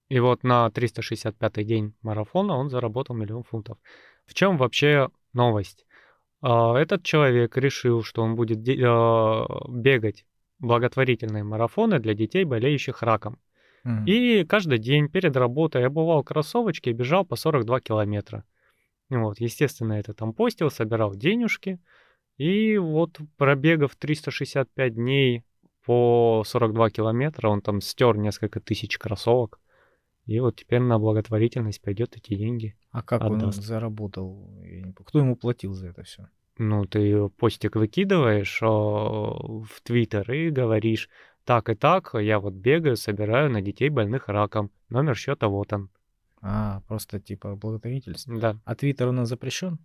[0.10, 3.78] И вот на 365-й день марафона он заработал миллион фунтов.
[4.26, 5.86] В чем вообще новость?
[6.42, 10.26] А, этот человек решил, что он будет а, бегать
[10.60, 13.40] благотворительные марафоны для детей, болеющих раком.
[13.86, 14.06] Mm-hmm.
[14.06, 18.44] И каждый день перед работой обувал кроссовочки и бежал по 42 километра.
[19.10, 21.80] Вот, естественно, это там постил, собирал денежки.
[22.38, 25.44] И вот пробегав 365 дней
[25.86, 29.60] по 42 километра, он там стер несколько тысяч кроссовок.
[30.26, 32.76] И вот теперь на благотворительность пойдет эти деньги.
[32.92, 33.60] А как отдаст.
[33.60, 34.50] он заработал?
[35.06, 36.28] Кто ему платил за это все?
[36.58, 41.10] Ну, ты постик выкидываешь о, в Твиттер и говоришь,
[41.44, 44.72] так и так, я вот бегаю, собираю на детей больных раком.
[44.90, 45.90] Номер счета вот он.
[46.42, 48.40] А, просто типа благотворительство.
[48.40, 48.58] Да.
[48.66, 49.80] А Твиттер у нас запрещен?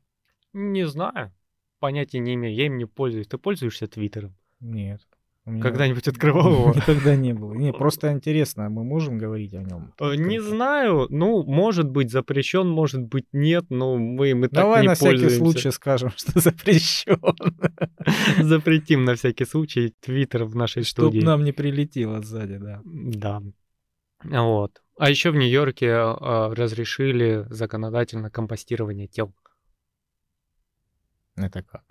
[0.52, 1.32] Не знаю.
[1.80, 2.54] Понятия не имею.
[2.54, 3.26] Я им не пользуюсь.
[3.26, 4.34] Ты пользуешься Твиттером?
[4.60, 5.02] Нет.
[5.46, 5.62] Меня...
[5.62, 6.72] Когда-нибудь открывал его?
[6.74, 7.54] Никогда не было.
[7.54, 9.94] Не, просто интересно, мы можем говорить о нем?
[9.98, 11.06] Э, не знаю.
[11.08, 15.30] Ну, может быть запрещен, может быть нет, но мы, мы Давай так не на всякий
[15.30, 17.18] случай скажем, что запрещен.
[18.42, 21.24] Запретим на всякий случай Твиттер в нашей Чтоб студии.
[21.24, 22.80] нам не прилетело сзади, да.
[22.84, 23.42] Да.
[24.24, 24.82] Вот.
[24.98, 29.32] А еще в Нью-Йорке э, разрешили законодательно компостирование тел.
[31.36, 31.89] Это как?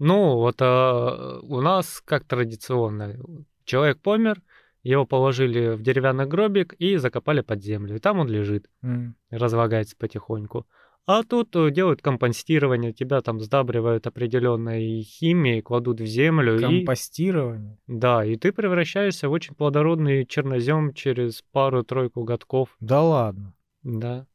[0.00, 3.16] Ну, вот а, у нас как традиционно.
[3.64, 4.40] Человек помер,
[4.82, 7.96] его положили в деревянный гробик и закопали под землю.
[7.96, 9.12] И там он лежит, mm.
[9.30, 10.66] разлагается потихоньку.
[11.06, 16.58] А тут э, делают компостирование, тебя там сдабривают определенной химией, кладут в землю.
[16.58, 17.78] Компостирование?
[17.86, 22.74] И, да, и ты превращаешься в очень плодородный чернозем через пару-тройку годков.
[22.80, 23.54] Да ладно?
[23.82, 24.26] Да.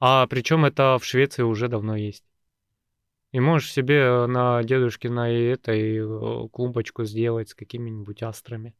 [0.00, 2.24] А причем это в Швеции уже давно есть.
[3.32, 8.74] И можешь себе на на этой э, клумбочку сделать с какими-нибудь астрами.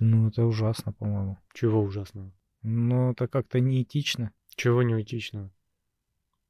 [0.00, 1.38] Ну, это ужасно, по-моему.
[1.54, 2.32] Чего ужасного?
[2.62, 4.32] Ну, это как-то неэтично.
[4.56, 5.50] Чего неэтичного?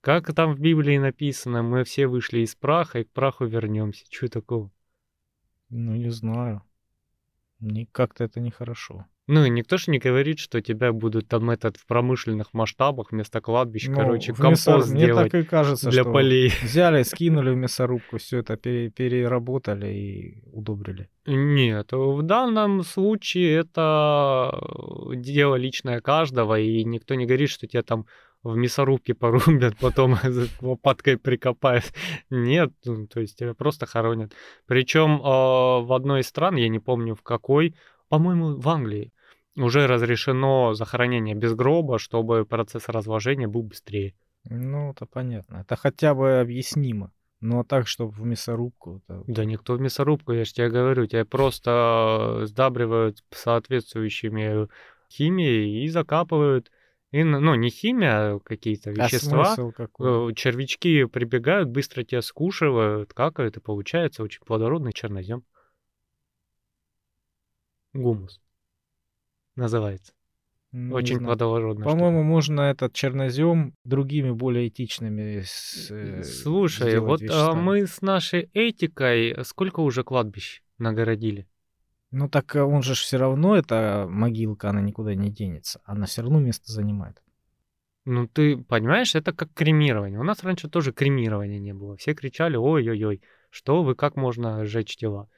[0.00, 4.06] Как там в Библии написано, мы все вышли из праха и к праху вернемся.
[4.08, 4.70] Чего такого?
[5.68, 6.62] Ну, не знаю.
[7.58, 9.06] Мне как-то это нехорошо.
[9.28, 13.42] Ну, и никто же не говорит, что тебя будут там этот в промышленных масштабах вместо
[13.42, 14.94] кладбищ, ну, короче, компост мясор...
[14.94, 16.50] Мне так и кажется, для что полей.
[16.62, 21.10] Взяли, скинули в мясорубку, все это переработали и удобрили.
[21.26, 27.82] Нет, в данном случае это э, дело личное каждого, и никто не говорит, что тебя
[27.82, 28.06] там
[28.42, 30.16] в мясорубке порубят, потом
[30.62, 31.84] лопаткой прикопают.
[32.30, 34.32] Нет, ну, то есть тебя просто хоронят.
[34.66, 37.74] Причем э, в одной из стран, я не помню в какой,
[38.08, 39.12] по-моему, в Англии,
[39.58, 44.14] уже разрешено захоронение без гроба, чтобы процесс разложения был быстрее.
[44.44, 45.58] Ну, это понятно.
[45.58, 47.12] Это хотя бы объяснимо.
[47.40, 49.02] Ну, а так, чтобы в мясорубку...
[49.06, 49.22] Это...
[49.26, 51.06] Да никто в мясорубку, я же тебе говорю.
[51.06, 54.68] Тебя просто сдабривают соответствующими
[55.10, 56.70] химией и закапывают.
[57.10, 59.54] И, ну, не химия, а какие-то а вещества.
[59.54, 65.44] А червячки прибегают, быстро тебя скушивают, какают, и получается очень плодородный чернозем.
[67.94, 68.40] Гумус
[69.58, 70.12] называется.
[70.72, 71.26] Не Очень знаю.
[71.28, 71.84] плодородно.
[71.84, 75.42] По-моему, можно этот чернозем другими более этичными.
[75.44, 81.48] С, э, Слушай, вот а мы с нашей этикой сколько уже кладбищ нагородили?
[82.10, 85.80] Ну так э, он же все равно, это могилка, она никуда не денется.
[85.84, 87.22] Она все равно место занимает.
[88.04, 90.20] Ну ты понимаешь, это как кремирование.
[90.20, 91.96] У нас раньше тоже кремирования не было.
[91.96, 95.30] Все кричали, ой-ой-ой, что вы, как можно сжечь тела?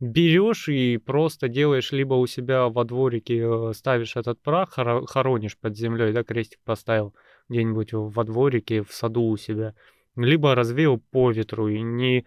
[0.00, 4.74] Берешь и просто делаешь либо у себя во дворике, э, ставишь этот прах,
[5.06, 7.14] хоронишь под землей, да, крестик поставил
[7.48, 9.74] где-нибудь во дворике, в саду у себя,
[10.16, 12.24] либо развеял по ветру и не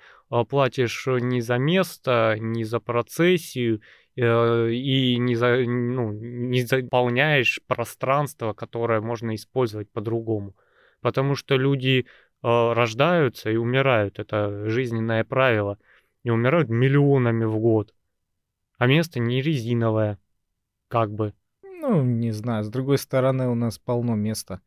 [0.50, 3.82] платишь ни за место, ни за процессию,
[4.16, 10.56] э, и не, за, ну, не заполняешь пространство, которое можно использовать по-другому.
[11.02, 12.06] Потому что люди
[12.44, 15.78] э, рождаются и умирают, это жизненное правило–
[16.24, 17.94] и умирают миллионами в год.
[18.78, 20.20] А место не резиновое,
[20.88, 21.34] как бы.
[21.64, 24.62] Ну, не знаю, с другой стороны у нас полно места.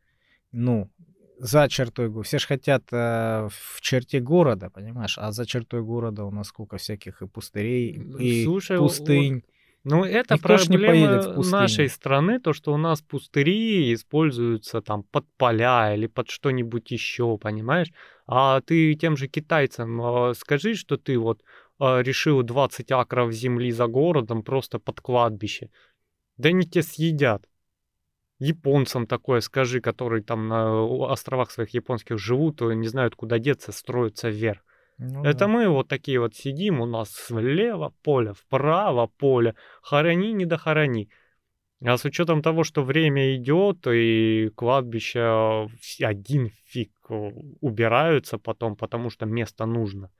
[0.52, 0.90] Ну,
[1.38, 2.26] за чертой города.
[2.26, 5.16] Все же хотят э, в черте города, понимаешь?
[5.18, 9.42] А за чертой города у нас сколько всяких и пустырей, и Слушай, пустынь.
[9.82, 15.94] Ну, это Никто проблема нашей страны, то, что у нас пустыри используются там под поля
[15.94, 17.90] или под что-нибудь еще, понимаешь?
[18.32, 21.42] А ты тем же китайцам э, скажи, что ты вот
[21.80, 25.68] э, решил 20 акров земли за городом просто под кладбище.
[26.36, 27.48] Да они тебя съедят.
[28.38, 34.28] Японцам такое скажи, которые там на островах своих японских живут, не знают, куда деться, строятся
[34.28, 34.60] вверх.
[34.98, 35.48] Ну, Это да.
[35.48, 41.08] мы вот такие вот сидим, у нас слева поле, вправо поле, хорони, не дохорони.
[41.82, 45.66] А с учетом того, что время идет, и кладбища
[46.00, 50.10] один фиг убираются потом, потому что место нужно.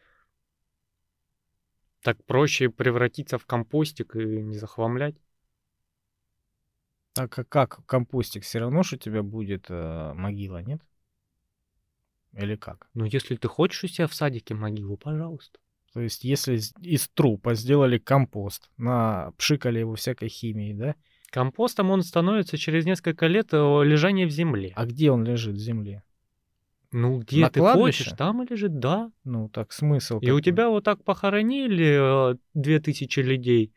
[2.02, 5.16] Так проще превратиться в компостик и не захламлять.
[7.12, 8.44] Так а как компостик?
[8.44, 10.80] Все равно что у тебя будет э, могила, нет?
[12.32, 12.88] Или как?
[12.94, 15.58] Ну, если ты хочешь у себя в садике могилу, пожалуйста.
[15.92, 20.94] То есть, если из трупа сделали компост, на пшикали его всякой химией, да?
[21.30, 24.72] Компостом он становится через несколько лет э, лежания в земле.
[24.74, 26.02] А где он лежит в земле?
[26.92, 28.04] Ну, где на ты кладбище?
[28.04, 29.12] хочешь, там и лежит, да.
[29.22, 30.18] Ну, так смысл.
[30.18, 30.38] И какой?
[30.38, 33.72] у тебя вот так похоронили э, две тысячи людей,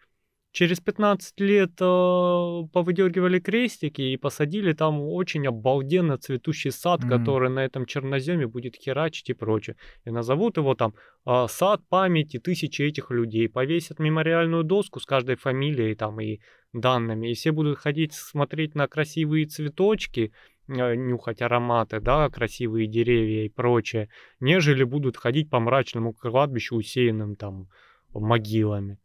[0.53, 7.09] Через 15 лет э, повыдергивали крестики и посадили там очень обалденно цветущий сад, mm-hmm.
[7.09, 9.77] который на этом черноземе будет херачить и прочее.
[10.05, 10.93] И назовут его там
[11.25, 13.49] э, сад памяти тысячи этих людей.
[13.49, 16.39] Повесят мемориальную доску с каждой фамилией там и
[16.71, 17.31] данными.
[17.31, 20.33] И все будут ходить смотреть на красивые цветочки,
[20.67, 24.07] э, нюхать ароматы, да, красивые деревья и прочее,
[24.39, 27.69] нежели будут ходить по мрачному кладбищу, усеянным там
[28.13, 28.99] могилами.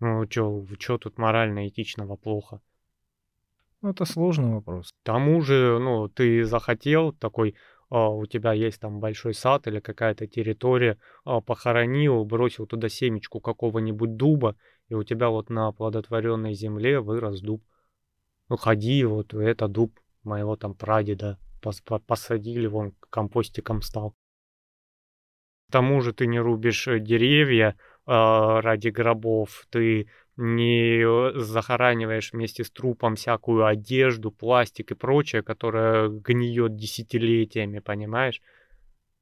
[0.00, 2.60] Ну, чё, чё тут морально-этичного плохо?
[3.82, 4.92] Ну, это сложный вопрос.
[4.92, 7.54] К тому же, ну, ты захотел такой,
[7.90, 13.40] а, у тебя есть там большой сад или какая-то территория, а, похоронил, бросил туда семечку
[13.40, 14.56] какого-нибудь дуба,
[14.88, 17.62] и у тебя вот на плодотворенной земле вырос дуб.
[18.48, 24.14] Ну, ходи, вот это дуб моего там прадеда, пос посадили, вон компостиком стал.
[25.68, 27.76] К тому же ты не рубишь э, деревья,
[28.10, 36.08] ради гробов, ты не э, захораниваешь вместе с трупом всякую одежду, пластик и прочее, которое
[36.08, 38.40] гниет десятилетиями, понимаешь?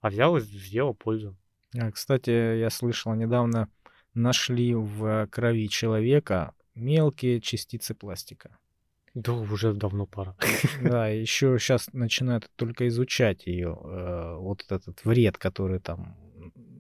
[0.01, 1.37] А взял и сделал пользу.
[1.77, 3.69] А, кстати, я слышал, недавно
[4.15, 8.57] нашли в крови человека мелкие частицы пластика.
[9.15, 10.37] Да, уже давно пора.
[10.83, 16.17] Да, еще сейчас начинают только изучать ее, э, вот этот вред, который там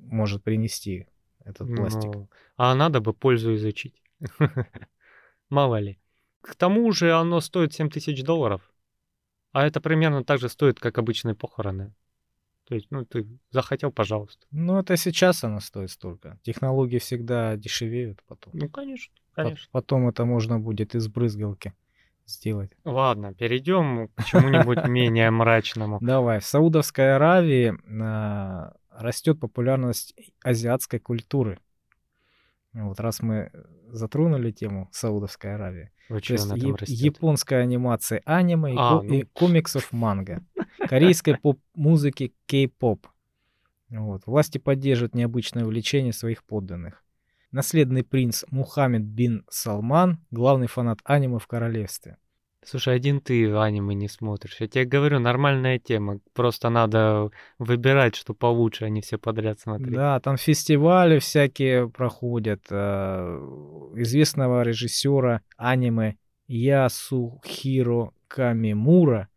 [0.06, 1.06] может принести
[1.48, 2.14] этот пластик.
[2.14, 4.02] Ну, а надо бы пользу изучить.
[5.50, 5.98] Мало ли.
[6.40, 8.62] К тому же оно стоит 7 тысяч долларов.
[9.52, 11.94] А это примерно так же стоит, как обычные похороны.
[12.68, 14.46] То есть, ну, ты захотел, пожалуйста.
[14.50, 16.38] Ну, это сейчас оно стоит столько.
[16.42, 18.52] Технологии всегда дешевеют потом.
[18.54, 19.68] Ну, конечно, конечно.
[19.72, 21.72] Потом это можно будет из брызгалки
[22.26, 22.70] сделать.
[22.84, 25.98] Ладно, перейдем к чему-нибудь менее мрачному.
[26.02, 26.40] Давай.
[26.40, 31.58] В Саудовской Аравии а, растет популярность азиатской культуры.
[32.72, 33.50] Вот раз мы
[33.88, 35.90] затронули тему Саудовской Аравии.
[36.08, 39.14] Вы То есть е- японская анимация аниме а, и, ну...
[39.14, 40.44] и комиксов манга,
[40.88, 43.06] корейской поп-музыки кей-поп.
[43.90, 44.26] Вот.
[44.26, 47.02] Власти поддерживают необычное увлечение своих подданных.
[47.50, 52.18] Наследный принц Мухаммед бин Салман, главный фанат аниме в королевстве.
[52.64, 54.56] Слушай, один ты аниме не смотришь.
[54.60, 56.20] Я тебе говорю, нормальная тема.
[56.34, 59.94] Просто надо выбирать, что получше, а не все подряд смотреть.
[59.94, 62.62] Да, там фестивали всякие проходят.
[62.70, 63.38] Э,
[63.96, 66.16] известного режиссера аниме
[66.46, 69.28] Ясухиро Камимура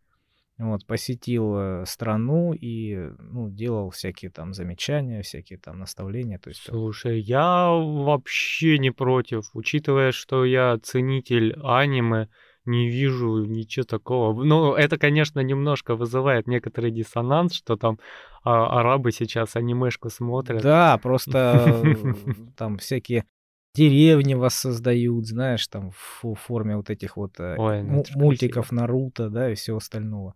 [0.61, 6.37] вот, посетил э, страну и ну, делал всякие там замечания, всякие там наставления.
[6.37, 12.27] То есть, Слушай, я вообще не против, учитывая, что я ценитель аниме,
[12.65, 14.43] не вижу ничего такого.
[14.43, 17.99] Ну, это, конечно, немножко вызывает некоторый диссонанс, что там
[18.43, 20.61] а, арабы сейчас анимешку смотрят.
[20.61, 21.83] Да, просто
[22.57, 23.25] там всякие
[23.73, 28.81] деревни воссоздают, знаешь, там в форме вот этих вот э, Ой, ну мультиков красиво.
[28.81, 30.35] Наруто, да, и всего остального.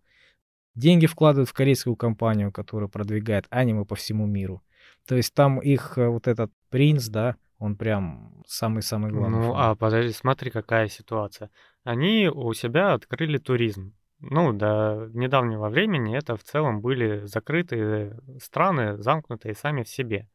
[0.74, 4.62] Деньги вкладывают в корейскую компанию, которая продвигает аниме по всему миру.
[5.06, 9.38] То есть там их э, вот этот принц, да, он прям самый-самый главный.
[9.38, 11.50] Ну, а подожди, смотри, какая ситуация.
[11.86, 13.94] Они у себя открыли туризм.
[14.18, 20.28] Ну, до недавнего времени это в целом были закрытые страны, замкнутые сами в себе.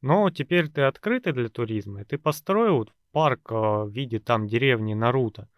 [0.00, 4.94] Но теперь ты открытый для туризма, и ты построил парк а, в виде там деревни
[4.94, 5.48] Наруто.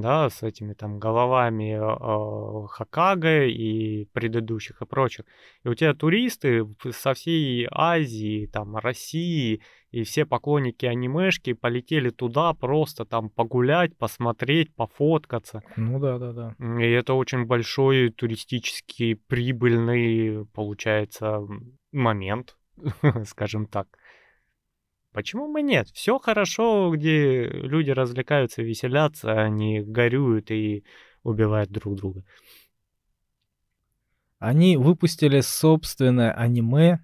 [0.00, 5.24] Да, с этими там головами э, Хакага и предыдущих и прочих.
[5.64, 12.52] И у тебя туристы со всей Азии, там, России и все поклонники анимешки полетели туда
[12.52, 15.62] просто там погулять, посмотреть, пофоткаться.
[15.76, 16.54] Ну да, да, да.
[16.82, 21.46] И это очень большой туристический прибыльный, получается,
[21.92, 22.56] момент,
[23.24, 23.86] скажем так.
[25.14, 25.88] Почему бы нет?
[25.90, 30.84] Все хорошо, где люди развлекаются, веселятся, они горюют и
[31.22, 32.24] убивают друг друга.
[34.40, 36.98] Они выпустили собственное аниме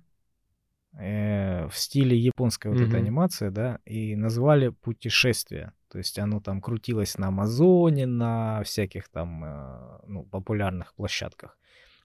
[0.98, 2.88] э, в стиле японской вот mm-hmm.
[2.88, 5.72] этой анимации, да, и назвали «Путешествие».
[5.88, 11.56] То есть оно там крутилось на Амазоне, на всяких там э, ну, популярных площадках.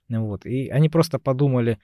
[0.08, 0.46] Вот.
[0.46, 1.80] И они просто подумали, а,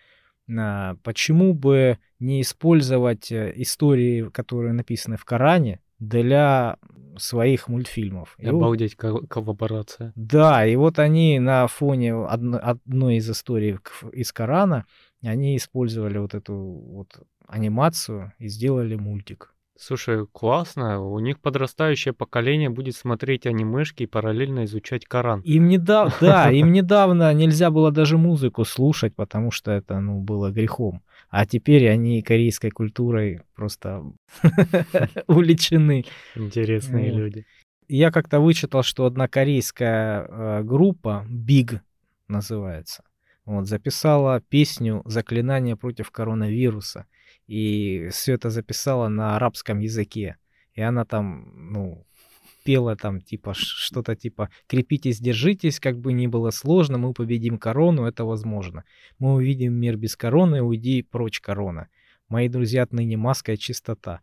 [1.03, 6.77] почему бы не использовать э, истории, которые написаны в Коране, для
[7.17, 8.35] своих мультфильмов.
[8.39, 10.13] И Обалдеть, вот, коллаборация.
[10.15, 13.77] Да, и вот они на фоне одно, одной из историй
[14.11, 14.85] из Корана,
[15.23, 19.53] они использовали вот эту вот анимацию и сделали мультик.
[19.83, 21.01] Слушай, классно.
[21.01, 25.41] У них подрастающее поколение будет смотреть анимешки и параллельно изучать Коран.
[25.41, 30.51] Им недавно, да, им недавно нельзя было даже музыку слушать, потому что это, ну, было
[30.51, 31.01] грехом.
[31.31, 34.03] А теперь они корейской культурой просто
[35.27, 36.05] увлечены.
[36.35, 37.47] Интересные люди.
[37.87, 41.79] Я как-то вычитал, что одна корейская э, группа, Big
[42.27, 43.03] называется,
[43.45, 47.07] вот, записала песню «Заклинание против коронавируса»
[47.47, 50.37] и все это записала на арабском языке.
[50.73, 52.05] И она там, ну,
[52.63, 58.05] пела там типа что-то типа «Крепитесь, держитесь, как бы ни было сложно, мы победим корону,
[58.05, 58.83] это возможно.
[59.19, 61.89] Мы увидим мир без короны, уйди прочь корона.
[62.29, 64.21] Мои друзья отныне маска и чистота»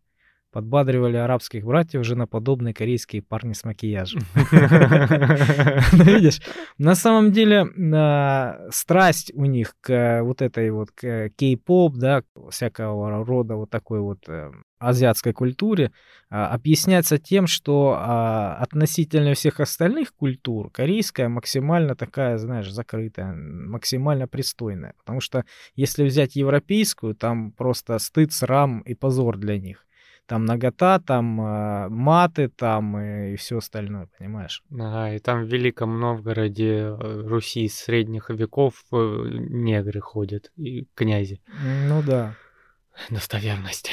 [0.50, 4.20] подбадривали арабских братьев женоподобные корейские парни с макияжем.
[5.92, 6.40] Ну, видишь,
[6.78, 13.56] на самом деле а, страсть у них к вот этой вот кей-поп, да, всякого рода
[13.56, 15.92] вот такой вот э, азиатской культуре
[16.30, 24.28] а, объясняется тем, что а, относительно всех остальных культур корейская максимально такая, знаешь, закрытая, максимально
[24.28, 24.94] пристойная.
[24.98, 25.44] Потому что
[25.74, 29.87] если взять европейскую, там просто стыд, срам и позор для них
[30.28, 34.62] там нагота, там э, маты, там и, и все остальное, понимаешь?
[34.70, 41.40] Ага, и там в Великом Новгороде э, Руси средних веков э, негры ходят, и князи.
[41.88, 42.34] Ну да.
[43.10, 43.90] Достоверность.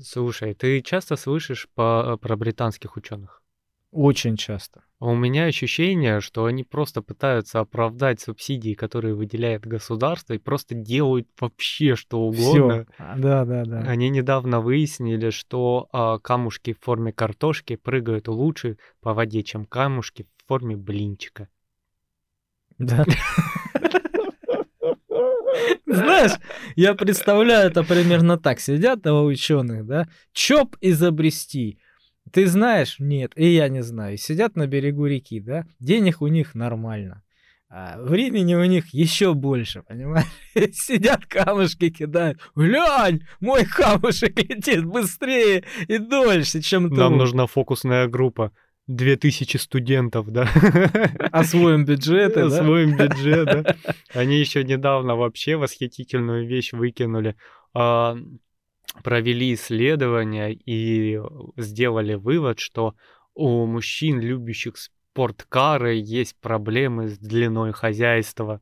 [0.00, 3.39] Слушай, ты часто слышишь по, про британских ученых?
[3.90, 4.82] Очень часто.
[5.00, 10.76] А у меня ощущение, что они просто пытаются оправдать субсидии, которые выделяет государство, и просто
[10.76, 12.84] делают вообще что угодно.
[12.84, 12.86] Всё.
[12.98, 13.80] А, да, да, да.
[13.80, 20.26] Они недавно выяснили, что а, камушки в форме картошки прыгают лучше по воде, чем камушки
[20.36, 21.48] в форме блинчика.
[22.78, 23.04] Да.
[25.86, 26.32] Знаешь,
[26.76, 28.60] я представляю это примерно так.
[28.60, 31.80] Сидят два ученых, да, чоп изобрести–
[32.32, 32.96] ты знаешь?
[32.98, 34.16] Нет, и я не знаю.
[34.16, 35.66] Сидят на берегу реки, да?
[35.78, 37.22] Денег у них нормально.
[37.72, 40.26] А времени у них еще больше, понимаешь?
[40.72, 42.40] Сидят, камушки кидают.
[42.56, 46.98] Глянь, мой камушек летит быстрее и дольше, чем тут.
[46.98, 48.52] Нам нужна фокусная группа.
[48.88, 50.48] Две тысячи студентов, да?
[51.30, 52.46] Освоим бюджеты, да?
[52.46, 53.76] Освоим бюджет, да?
[54.14, 57.36] Они еще недавно вообще восхитительную вещь выкинули.
[59.02, 61.20] Провели исследования и
[61.56, 62.94] сделали вывод, что
[63.34, 68.60] у мужчин, любящих спорткары, есть проблемы с длиной хозяйства.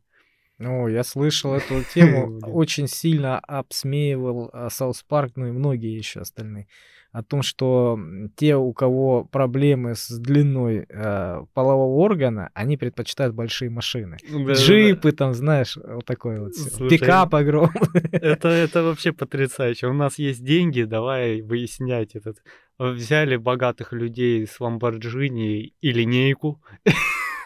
[0.58, 6.20] Ну, я слышал эту тему, очень сильно обсмеивал а, South Park, ну и многие еще
[6.20, 6.68] остальные
[7.10, 7.98] о том, что
[8.36, 14.18] те, у кого проблемы с длиной э, полового органа, они предпочитают большие машины.
[14.30, 15.16] Да, Джипы, да.
[15.16, 16.54] там, знаешь, вот такой вот.
[16.54, 17.70] Слушай, Пикап огромный.
[18.12, 19.86] Это, это вообще потрясающе.
[19.86, 22.42] У нас есть деньги, давай выяснять этот.
[22.78, 26.62] Взяли богатых людей с Ламборджини и линейку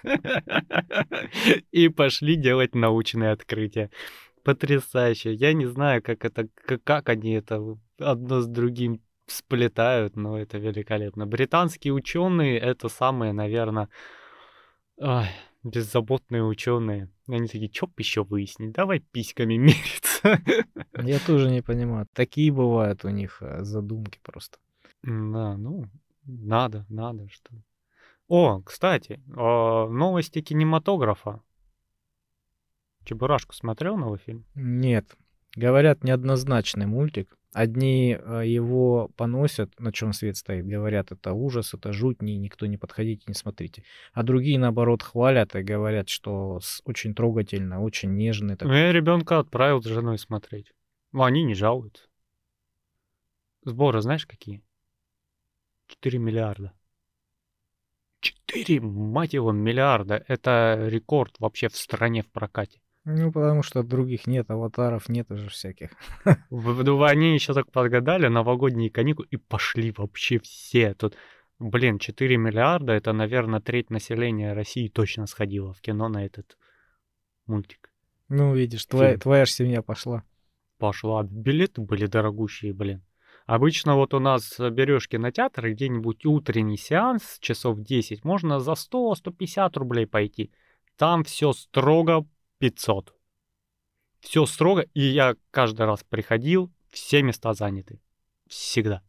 [1.71, 3.91] и пошли делать научные открытия.
[4.43, 5.35] Потрясающе.
[5.35, 6.49] Я не знаю, как это,
[6.83, 7.63] как они это
[7.99, 9.01] одно с другим
[9.33, 11.27] сплетают, но это великолепно.
[11.27, 13.89] Британские ученые это самые, наверное,
[14.99, 15.27] ой,
[15.63, 17.11] беззаботные ученые.
[17.29, 18.73] Они такие, чё еще выяснить?
[18.73, 20.41] Давай письками мериться.
[21.03, 22.07] Я тоже не понимаю.
[22.13, 24.59] Такие бывают у них э, задумки просто.
[25.03, 25.87] Да, ну,
[26.25, 27.51] надо, надо, что.
[28.29, 31.43] О, кстати, новости кинематографа.
[33.05, 34.47] Чебурашку смотрел новый фильм?
[34.55, 35.17] Нет.
[35.55, 37.37] Говорят, неоднозначный мультик.
[37.53, 42.65] Одни э, его поносят, на чем свет стоит, говорят, это ужас, это жуть, ни, никто
[42.67, 43.85] не подходите, не смотрите.
[44.15, 48.57] А другие, наоборот, хвалят и говорят, что очень трогательно, очень нежно.
[48.57, 48.69] Так...
[48.69, 50.73] Ну, я ребенка отправил с женой смотреть.
[51.13, 52.05] Но они не жалуются.
[53.65, 54.63] Сборы знаешь какие?
[55.89, 56.73] 4 миллиарда.
[58.21, 60.25] 4, мать его, миллиарда.
[60.27, 62.82] Это рекорд вообще в стране в прокате.
[63.05, 65.91] Ну, потому что других нет, аватаров нет уже всяких.
[66.25, 70.95] Они еще так подгадали новогодние каникулы и пошли вообще все.
[70.95, 71.17] Тут,
[71.59, 76.57] блин, 4 миллиарда, это, наверное, треть населения России точно сходила в кино на этот
[77.47, 77.91] мультик.
[78.29, 80.23] Ну, видишь, твоя, твоя же семья пошла.
[80.79, 81.25] Пошла.
[81.25, 83.03] Билеты были дорогущие, блин.
[83.47, 90.07] Обычно вот у нас берешь кинотеатр, где-нибудь утренний сеанс, часов 10, можно за 100-150 рублей
[90.07, 90.53] пойти.
[90.97, 92.25] Там все строго
[92.63, 93.13] 500.
[94.21, 98.01] Все строго, и я каждый раз приходил, все места заняты.
[98.47, 99.03] Всегда.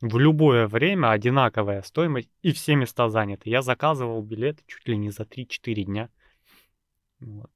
[0.00, 3.50] В любое время одинаковая стоимость, и все места заняты.
[3.50, 6.08] Я заказывал билеты чуть ли не за 3-4 дня.
[7.20, 7.50] Вот.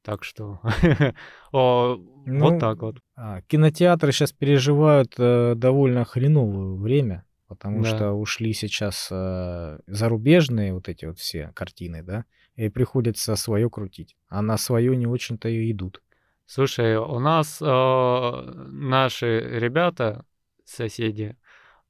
[0.00, 0.60] Так что
[1.52, 2.96] вот ну, так вот.
[3.16, 7.88] А, кинотеатры сейчас переживают э, довольно хреновое время, потому да.
[7.88, 12.24] что ушли сейчас э, зарубежные вот эти вот все картины, да,
[12.56, 14.16] и приходится свое крутить.
[14.28, 16.02] А на свое не очень-то и идут.
[16.46, 20.24] Слушай, у нас э, наши ребята,
[20.64, 21.36] соседи,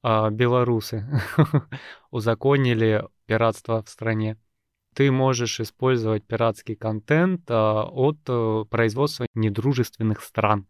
[0.03, 1.07] э, белорусы,
[2.11, 4.37] узаконили пиратство в стране.
[4.93, 10.67] Ты можешь использовать пиратский контент э, от э, производства недружественных стран.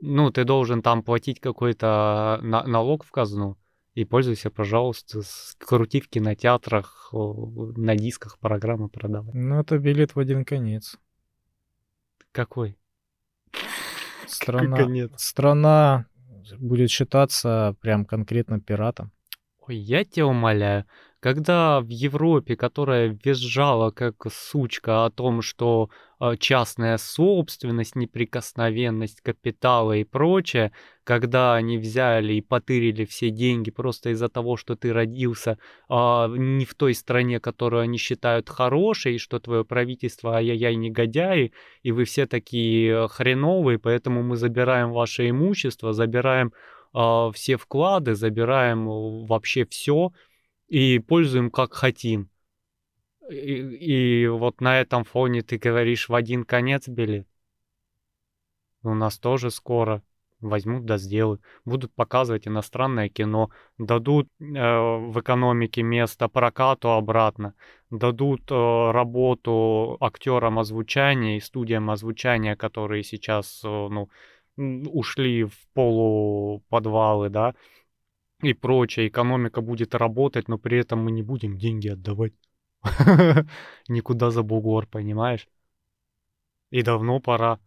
[0.00, 3.56] Ну, ты должен там платить какой-то на- налог в казну
[3.98, 5.22] и пользуйся, пожалуйста,
[5.58, 9.34] крути в кинотеатрах, на дисках программы продавай.
[9.34, 10.96] Ну, это билет в один конец.
[12.30, 12.78] Какой?
[14.28, 15.10] Страна, конец?
[15.16, 16.06] страна
[16.60, 19.10] будет считаться прям конкретно пиратом.
[19.66, 20.84] Ой, я тебя умоляю
[21.20, 25.90] когда в Европе, которая визжала как сучка о том, что
[26.20, 30.70] э, частная собственность, неприкосновенность капитала и прочее,
[31.02, 35.58] когда они взяли и потырили все деньги просто из-за того, что ты родился
[35.88, 35.94] э,
[36.36, 41.52] не в той стране, которую они считают хорошей, и что твое правительство ай-яй-яй негодяи,
[41.82, 46.52] и вы все такие хреновые, поэтому мы забираем ваше имущество, забираем
[46.94, 48.86] э, все вклады, забираем
[49.26, 50.12] вообще все,
[50.68, 52.30] и пользуем как хотим.
[53.30, 57.26] И, и вот на этом фоне ты говоришь в один конец билет.
[58.82, 60.02] У нас тоже скоро
[60.40, 61.42] возьмут да сделают.
[61.64, 67.54] Будут показывать иностранное кино, дадут э, в экономике место прокату обратно,
[67.90, 74.08] дадут э, работу актерам озвучания и студиям озвучания, которые сейчас э, ну,
[74.56, 77.54] ушли в полуподвалы, да,
[78.42, 82.32] и прочее, экономика будет работать, но при этом мы не будем деньги отдавать.
[83.88, 85.48] Никуда за бугор, понимаешь?
[86.70, 87.58] И давно пора.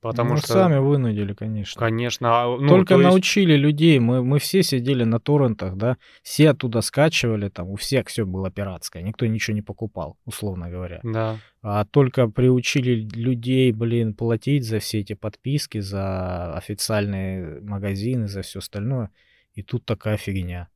[0.00, 0.46] Потому ну, что...
[0.48, 1.80] сами вынудили, конечно.
[1.80, 2.28] Конечно.
[2.28, 3.04] А, ну, Только есть...
[3.04, 3.98] научили людей.
[3.98, 5.96] Мы, мы все сидели на торрентах, да.
[6.22, 9.02] Все оттуда скачивали, там у всех все было пиратское.
[9.02, 11.00] Никто ничего не покупал, условно говоря.
[11.02, 11.38] Да.
[11.62, 18.60] А только приучили людей, блин, платить за все эти подписки, за официальные магазины, за все
[18.60, 19.10] остальное.
[19.58, 20.68] И тут такая фигня.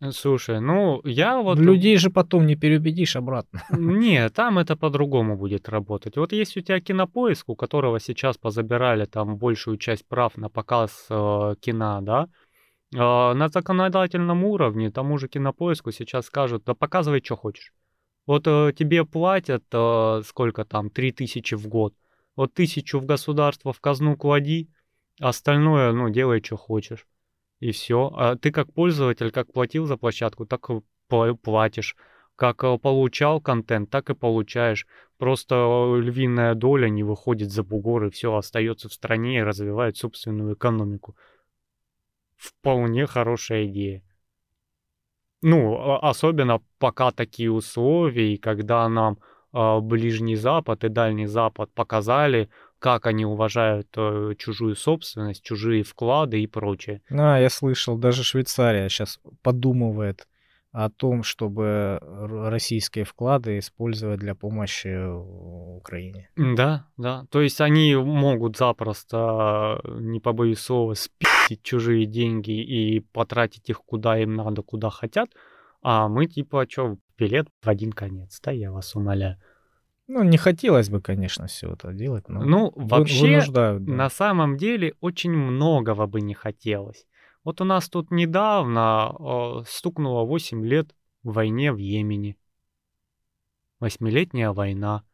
[0.00, 1.58] Э, слушай, ну я вот...
[1.58, 3.64] Людей же потом не переубедишь обратно.
[3.78, 6.16] Не, там это по-другому будет работать.
[6.16, 11.06] Вот есть у тебя кинопоиск, у которого сейчас позабирали там большую часть прав на показ
[11.10, 12.28] э, кино, да?
[12.94, 17.72] Э, на законодательном уровне тому же кинопоиску сейчас скажут, да показывай, что хочешь.
[18.26, 21.92] Вот э, тебе платят э, сколько там, 3000 в год.
[22.36, 24.68] Вот тысячу в государство в казну клади,
[25.20, 27.04] остальное, ну, делай, что хочешь
[27.60, 28.12] и все.
[28.14, 30.68] А ты как пользователь, как платил за площадку, так
[31.42, 31.96] платишь.
[32.36, 34.86] Как э, получал контент, так и получаешь.
[35.16, 39.96] Просто э, львиная доля не выходит за бугор и все остается в стране и развивает
[39.96, 41.16] собственную экономику.
[42.36, 44.04] Вполне хорошая идея.
[45.42, 49.18] Ну, а, особенно пока такие условия, и когда нам
[49.52, 56.40] э, Ближний Запад и Дальний Запад показали, как они уважают э, чужую собственность, чужие вклады
[56.40, 57.02] и прочее.
[57.10, 60.26] А, я слышал, даже Швейцария сейчас подумывает
[60.70, 64.88] о том, чтобы российские вклады использовать для помощи
[65.76, 66.30] Украине.
[66.36, 67.26] Да, да.
[67.30, 74.18] То есть они могут запросто, не побоюсь слова, спить чужие деньги и потратить их куда
[74.18, 75.30] им надо, куда хотят,
[75.82, 79.38] а мы типа, что, билет в один конец, да, я вас умоляю.
[80.08, 83.74] Ну, не хотелось бы, конечно, все это делать, но Ну, вообще, да.
[83.78, 87.06] на самом деле, очень многого бы не хотелось.
[87.44, 92.36] Вот у нас тут недавно э, стукнуло 8 лет войне в Йемене.
[93.80, 95.04] Восьмилетняя война.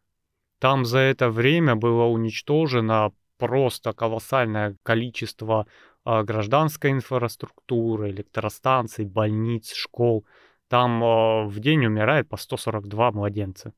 [0.59, 5.67] Там за это время было уничтожено просто колоссальное количество
[6.07, 10.25] э, гражданской инфраструктуры, электростанций, больниц, школ.
[10.69, 13.73] Там э, в день умирает по 142 младенца.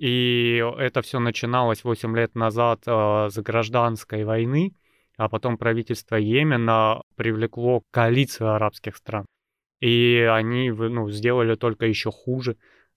[0.00, 4.72] И это все начиналось 8 лет назад э, с гражданской войны,
[5.18, 9.26] а потом правительство Йемена привлекло коалицию арабских стран.
[9.80, 12.56] И они ну, сделали только еще хуже.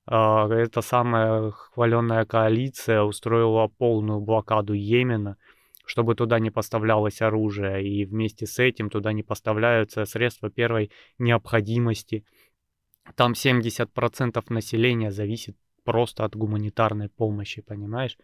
[0.10, 5.36] Э, эта самая хваленная коалиция устроила полную блокаду Йемена,
[5.86, 10.90] чтобы туда не поставлялось оружие, и вместе с этим туда не поставляются средства первой
[11.20, 12.24] необходимости.
[13.18, 18.18] Там 70% населения зависит просто от гуманитарной помощи, понимаешь?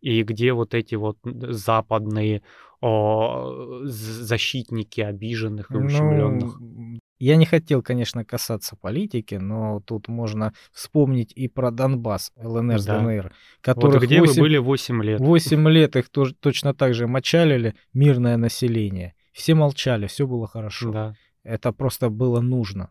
[0.00, 2.42] И где вот эти вот западные
[2.80, 6.60] о, защитники обиженных и ущемленных?
[6.60, 12.82] Ну, я не хотел, конечно, касаться политики, но тут можно вспомнить и про Донбасс, ЛНР
[12.82, 13.00] да.
[13.00, 15.20] ДНР, которых вот где 8, вы были 8 лет?
[15.20, 19.14] 8 лет их тоже, точно так же мочалили мирное население.
[19.32, 20.92] Все молчали, все было хорошо.
[20.92, 21.14] Да.
[21.42, 22.90] Это просто было нужно.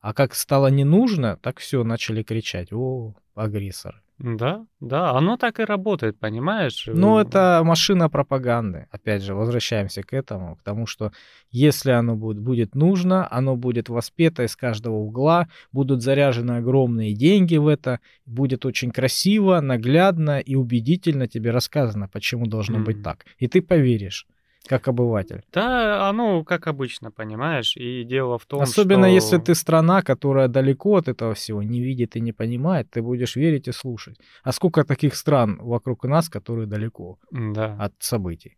[0.00, 2.72] А как стало не нужно, так все, начали кричать.
[2.72, 4.02] О, агрессор.
[4.18, 6.84] Да, да, оно так и работает, понимаешь?
[6.86, 8.86] Ну, это машина пропаганды.
[8.92, 11.10] Опять же, возвращаемся к этому, к тому, что
[11.50, 17.56] если оно будет, будет нужно, оно будет воспето из каждого угла, будут заряжены огромные деньги
[17.56, 22.84] в это, будет очень красиво, наглядно и убедительно тебе рассказано, почему должно mm-hmm.
[22.84, 23.26] быть так.
[23.38, 24.28] И ты поверишь
[24.66, 25.42] как обыватель.
[25.52, 29.14] Да, оно как обычно, понимаешь, и дело в том, Особенно что...
[29.14, 33.36] если ты страна, которая далеко от этого всего, не видит и не понимает, ты будешь
[33.36, 34.18] верить и слушать.
[34.42, 37.76] А сколько таких стран вокруг нас, которые далеко да.
[37.78, 38.56] от событий?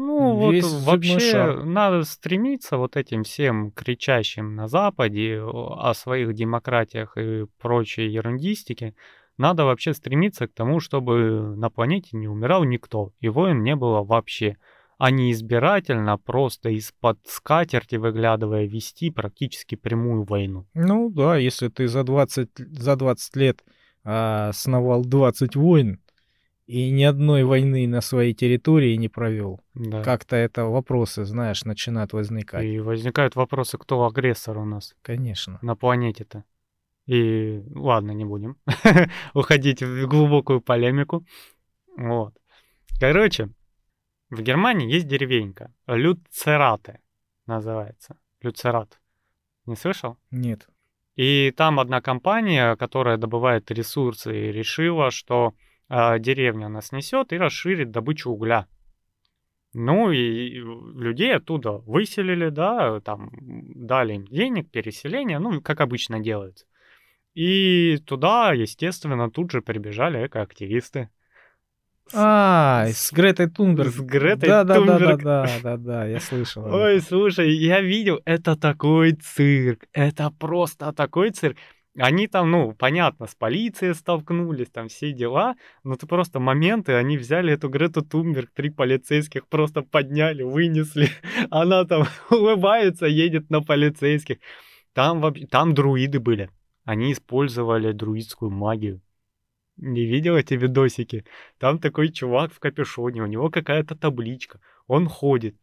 [0.00, 1.64] Ну Весь вот вообще шар.
[1.64, 8.94] надо стремиться вот этим всем кричащим на Западе о своих демократиях и прочей ерундистике,
[9.38, 14.04] надо вообще стремиться к тому, чтобы на планете не умирал никто, и войн не было
[14.04, 14.56] вообще
[14.98, 20.66] а не избирательно, просто из-под скатерти выглядывая, вести практически прямую войну.
[20.74, 23.64] Ну да, если ты за 20, за 20 лет
[24.04, 26.00] а, сновал 20 войн
[26.66, 30.02] и ни одной войны на своей территории не провел, да.
[30.02, 32.64] как-то это вопросы, знаешь, начинают возникать.
[32.64, 34.94] И возникают вопросы, кто агрессор у нас.
[35.02, 35.60] Конечно.
[35.62, 36.44] На планете-то.
[37.06, 38.56] И ладно, не будем
[39.34, 41.24] уходить в глубокую полемику.
[41.96, 42.34] Вот.
[43.00, 43.48] Короче,
[44.30, 45.72] в Германии есть деревенька.
[45.86, 47.00] Люцерате
[47.46, 48.18] называется.
[48.42, 49.00] Люцерат.
[49.66, 50.18] Не слышал?
[50.30, 50.68] Нет.
[51.16, 55.54] И там одна компания, которая добывает ресурсы, решила, что
[55.88, 58.68] э, деревня нас несет и расширит добычу угля.
[59.74, 66.66] Ну и людей оттуда выселили, да, там дали им денег, переселение, ну, как обычно делается.
[67.34, 71.10] И туда, естественно, тут же прибежали экоактивисты.
[72.14, 73.92] А, с Гретой Тунберг.
[73.92, 75.22] С Гретой да, Тунберг.
[75.22, 76.64] Да, да, да, да, да, я слышал.
[76.64, 81.56] Ой, слушай, я видел, это такой цирк, это просто такой цирк.
[81.98, 87.18] Они там, ну, понятно, с полицией столкнулись, там все дела, но это просто моменты, они
[87.18, 91.08] взяли эту Грету Тунберг, три полицейских просто подняли, вынесли,
[91.50, 94.38] она там улыбается, едет на полицейских.
[94.92, 96.50] Там, там друиды были,
[96.84, 99.00] они использовали друидскую магию
[99.78, 101.24] не видел эти видосики?
[101.58, 105.56] Там такой чувак в капюшоне, у него какая-то табличка, он ходит,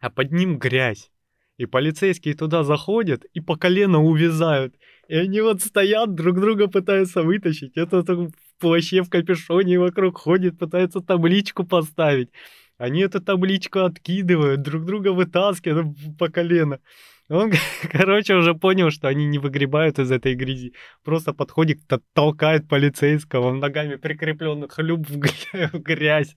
[0.00, 1.10] а под ним грязь.
[1.58, 4.74] И полицейские туда заходят и по колено увязают.
[5.06, 7.76] И они вот стоят, друг друга пытаются вытащить.
[7.76, 12.30] Это в плаще, в капюшоне вокруг ходит, пытаются табличку поставить.
[12.78, 16.80] Они эту табличку откидывают, друг друга вытаскивают по колено.
[17.28, 17.52] Он,
[17.92, 20.74] короче, уже понял, что они не выгребают из этой грязи.
[21.04, 21.78] Просто подходит,
[22.12, 25.06] толкает полицейского, ногами прикрепленных хлюп
[25.72, 26.36] в грязь.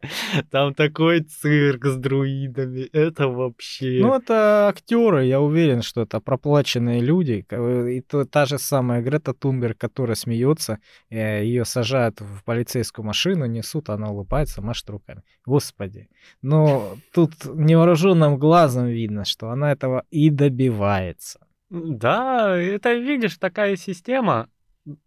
[0.52, 2.88] Там такой цирк с друидами.
[2.94, 4.00] Это вообще...
[4.02, 7.46] Ну, это актеры, я уверен, что это проплаченные люди.
[7.90, 10.80] И то, та же самая Грета Тунберг, которая смеется,
[11.10, 15.24] э, ее сажают в полицейскую машину, несут, она улыбается, машет руками.
[15.46, 16.08] Господи.
[16.42, 21.40] Но тут невооруженным глазом видно, что она этого и добивается развивается.
[21.70, 24.50] Да, это, видишь, такая система.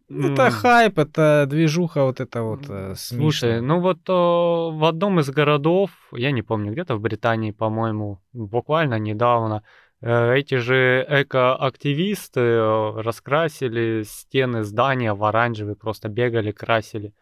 [0.08, 5.30] Это хайп, это движуха вот это вот э, Слушай, ну вот о, в одном из
[5.30, 9.62] городов, я не помню, где-то в Британии, по-моему, буквально недавно,
[10.00, 17.14] Э, эти же экоактивисты э, раскрасили стены здания в оранжевый, просто бегали, красили.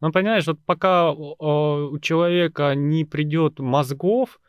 [0.00, 4.40] Ну, понимаешь, вот пока у человека не придет мозгов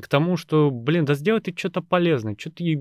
[0.00, 2.80] к тому, что, блин, да сделай ты что-то полезное, что ты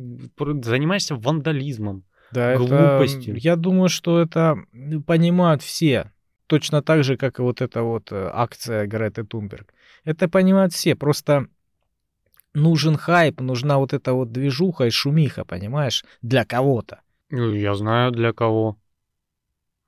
[0.63, 3.35] занимаешься вандализмом, да, глупостью.
[3.35, 4.57] Это, я думаю, что это
[5.05, 6.11] понимают все,
[6.47, 9.73] точно так же, как и вот эта вот э, акция Греты Тунберг.
[10.03, 11.47] Это понимают все, просто
[12.53, 17.01] нужен хайп, нужна вот эта вот движуха и шумиха, понимаешь, для кого-то.
[17.29, 18.77] Ну, я знаю для кого.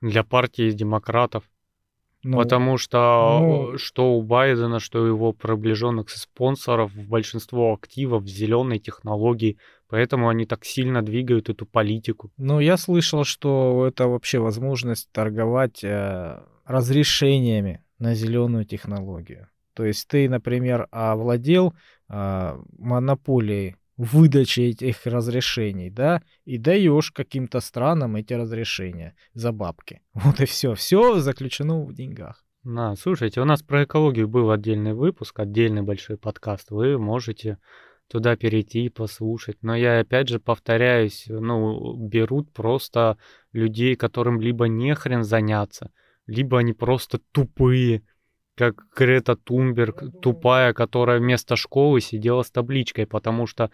[0.02, 1.44] Для партии демократов.
[2.24, 8.80] Ну, Потому что ну, что у Байдена, что у его приближенных спонсоров, большинство активов зеленой
[8.80, 9.58] технологии,
[9.90, 12.32] поэтому они так сильно двигают эту политику.
[12.38, 19.50] Ну, я слышал, что это вообще возможность торговать э, разрешениями на зеленую технологию.
[19.74, 21.74] То есть ты, например, овладел
[22.10, 30.02] э, монополией выдачи этих разрешений, да, и даешь каким-то странам эти разрешения за бабки.
[30.14, 30.74] Вот и все.
[30.76, 32.44] Все заключено в деньгах.
[32.64, 36.72] На, слушайте, у нас про экологию был отдельный выпуск, отдельный большой подкаст.
[36.72, 37.58] Вы можете
[38.08, 39.58] туда перейти и послушать.
[39.62, 43.18] Но я опять же повторяюсь, ну, берут просто
[43.52, 45.92] людей, которым либо не хрен заняться,
[46.28, 48.04] либо они просто тупые,
[48.56, 53.72] как Грета Тунберг, тупая, которая вместо школы сидела с табличкой, потому что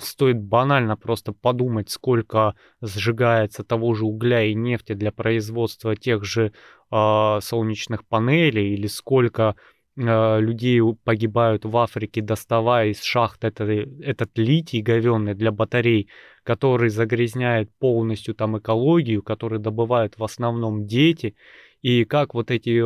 [0.00, 6.52] стоит банально просто подумать, сколько сжигается того же угля и нефти для производства тех же
[6.90, 9.56] э, солнечных панелей, или сколько
[9.96, 13.68] э, людей погибают в Африке, доставая из шахт этот,
[14.00, 16.08] этот литий говенный для батарей,
[16.44, 21.34] который загрязняет полностью там экологию, который добывают в основном дети,
[21.82, 22.80] и как вот эти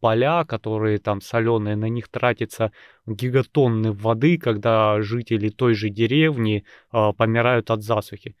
[0.00, 2.72] поля, которые там соленые, на них тратится
[3.06, 8.36] гигатонны воды, когда жители той же деревни э, помирают от засухи.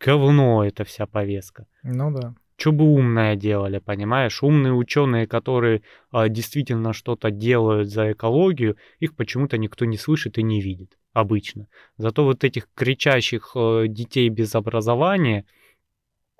[0.00, 1.66] Говно это вся повестка.
[1.84, 2.34] Ну да.
[2.56, 4.42] Что бы умное делали, понимаешь?
[4.42, 5.82] Умные ученые, которые
[6.12, 11.68] э, действительно что-то делают за экологию, их почему-то никто не слышит и не видит обычно.
[11.96, 15.44] Зато вот этих кричащих э, детей без образования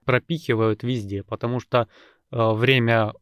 [0.05, 1.87] пропихивают везде, потому что
[2.31, 3.13] время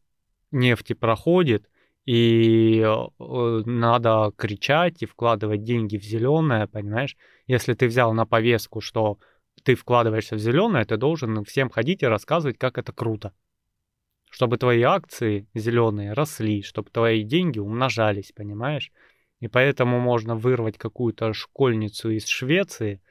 [0.51, 1.69] нефти проходит,
[2.05, 7.17] и э, надо кричать и вкладывать деньги в зеленое, понимаешь?
[7.47, 9.19] Если ты взял на повестку, что
[9.63, 13.33] ты вкладываешься в зеленое, ты должен всем ходить и рассказывать, как это круто.
[14.29, 18.91] Чтобы твои акции зеленые росли, чтобы твои деньги умножались, понимаешь?
[19.41, 23.01] И поэтому можно вырвать какую-то школьницу из Швеции,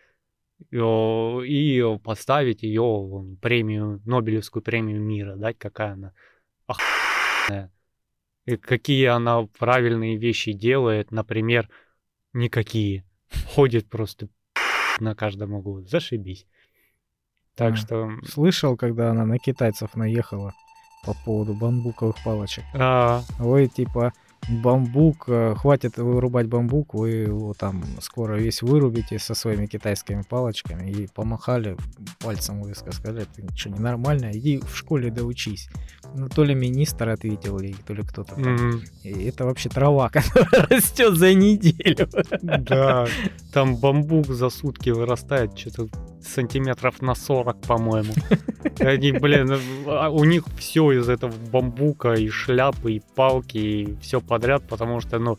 [0.70, 6.12] и поставить ее премию, Нобелевскую премию мира, дать, какая она
[6.66, 7.72] охуенная.
[8.46, 11.68] И какие она правильные вещи делает, например,
[12.32, 13.04] никакие.
[13.54, 14.28] Ходит просто
[15.00, 15.82] на каждом углу.
[15.82, 16.46] Зашибись.
[17.54, 18.10] Так а, что...
[18.24, 20.54] Слышал, когда она на китайцев наехала
[21.04, 22.64] по поводу бамбуковых палочек?
[22.74, 23.22] А.
[23.38, 24.12] Вы типа
[24.48, 30.90] бамбук, э, хватит вырубать бамбук, вы его там скоро весь вырубите со своими китайскими палочками
[30.90, 31.76] и помахали
[32.20, 35.68] пальцем выско, сказали, ты что, ненормально, иди в школе доучись.
[36.14, 38.44] Ну, то ли министр ответил, или то ли кто-то там.
[38.44, 38.80] Mm-hmm.
[39.02, 42.08] И это вообще трава, которая растет за неделю.
[42.42, 43.06] Да,
[43.52, 45.88] там бамбук за сутки вырастает, что-то
[46.26, 48.12] сантиметров на 40, по-моему.
[48.80, 54.20] Они, блин, а у них все из этого бамбука, и шляпы, и палки, и все
[54.36, 55.38] подряд, потому что, ну,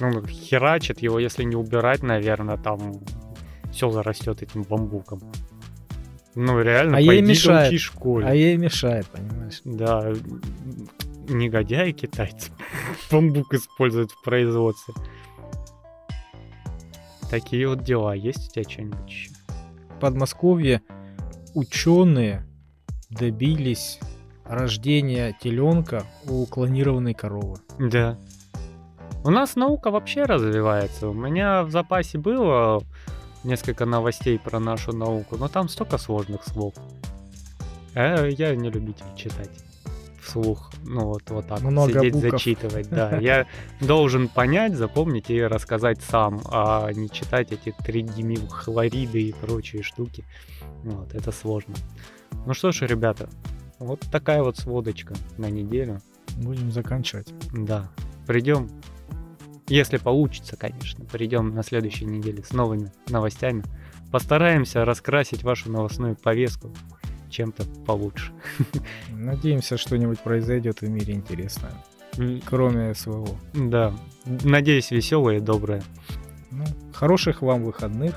[0.00, 2.94] ну херачит его, если не убирать, наверное, там
[3.70, 5.20] все зарастет этим бамбуком.
[6.34, 7.78] Ну, реально, а ей мешает.
[7.78, 8.26] школе.
[8.26, 9.60] А ей мешает, понимаешь?
[9.64, 10.14] Да,
[11.28, 12.50] негодяи китайцы
[13.12, 14.94] бамбук используют в производстве.
[17.30, 18.14] Такие вот дела.
[18.14, 19.30] Есть у тебя что-нибудь еще?
[20.00, 20.80] Подмосковье
[21.54, 22.46] ученые
[23.10, 23.98] добились
[24.46, 27.58] рождения теленка у клонированной коровы.
[27.78, 28.18] Да.
[29.24, 31.08] У нас наука вообще развивается.
[31.08, 32.82] У меня в запасе было
[33.44, 36.74] несколько новостей про нашу науку, но там столько сложных слов.
[37.94, 39.50] А я не любитель читать
[40.28, 42.30] вслух, ну вот, вот так Много сидеть, букв.
[42.30, 43.16] зачитывать, да.
[43.20, 43.46] Я
[43.80, 50.24] должен понять, запомнить и рассказать сам, а не читать эти тридимилхлориды и прочие штуки.
[50.84, 51.74] Вот, это сложно.
[52.46, 53.28] Ну что ж, ребята,
[53.78, 56.00] вот такая вот сводочка на неделю.
[56.36, 57.32] Будем заканчивать.
[57.52, 57.90] Да.
[58.26, 58.68] Придем,
[59.68, 63.62] если получится, конечно, придем на следующей неделе с новыми новостями.
[64.10, 66.72] Постараемся раскрасить вашу новостную повестку
[67.30, 68.32] чем-то получше.
[69.10, 71.72] Надеемся, что-нибудь произойдет в мире интересное.
[72.46, 73.36] Кроме своего.
[73.52, 73.94] Да.
[74.24, 75.82] Надеюсь, веселое и доброе.
[76.50, 78.14] Ну, хороших вам выходных.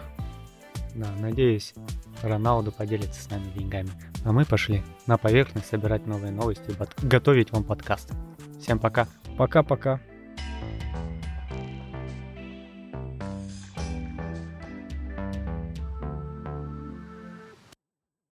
[0.96, 1.74] Да, надеюсь,
[2.22, 3.90] Роналду поделится с нами деньгами.
[4.24, 8.12] А мы пошли на поверхность собирать новые новости, готовить вам подкаст.
[8.60, 9.08] Всем пока.
[9.38, 10.00] Пока-пока.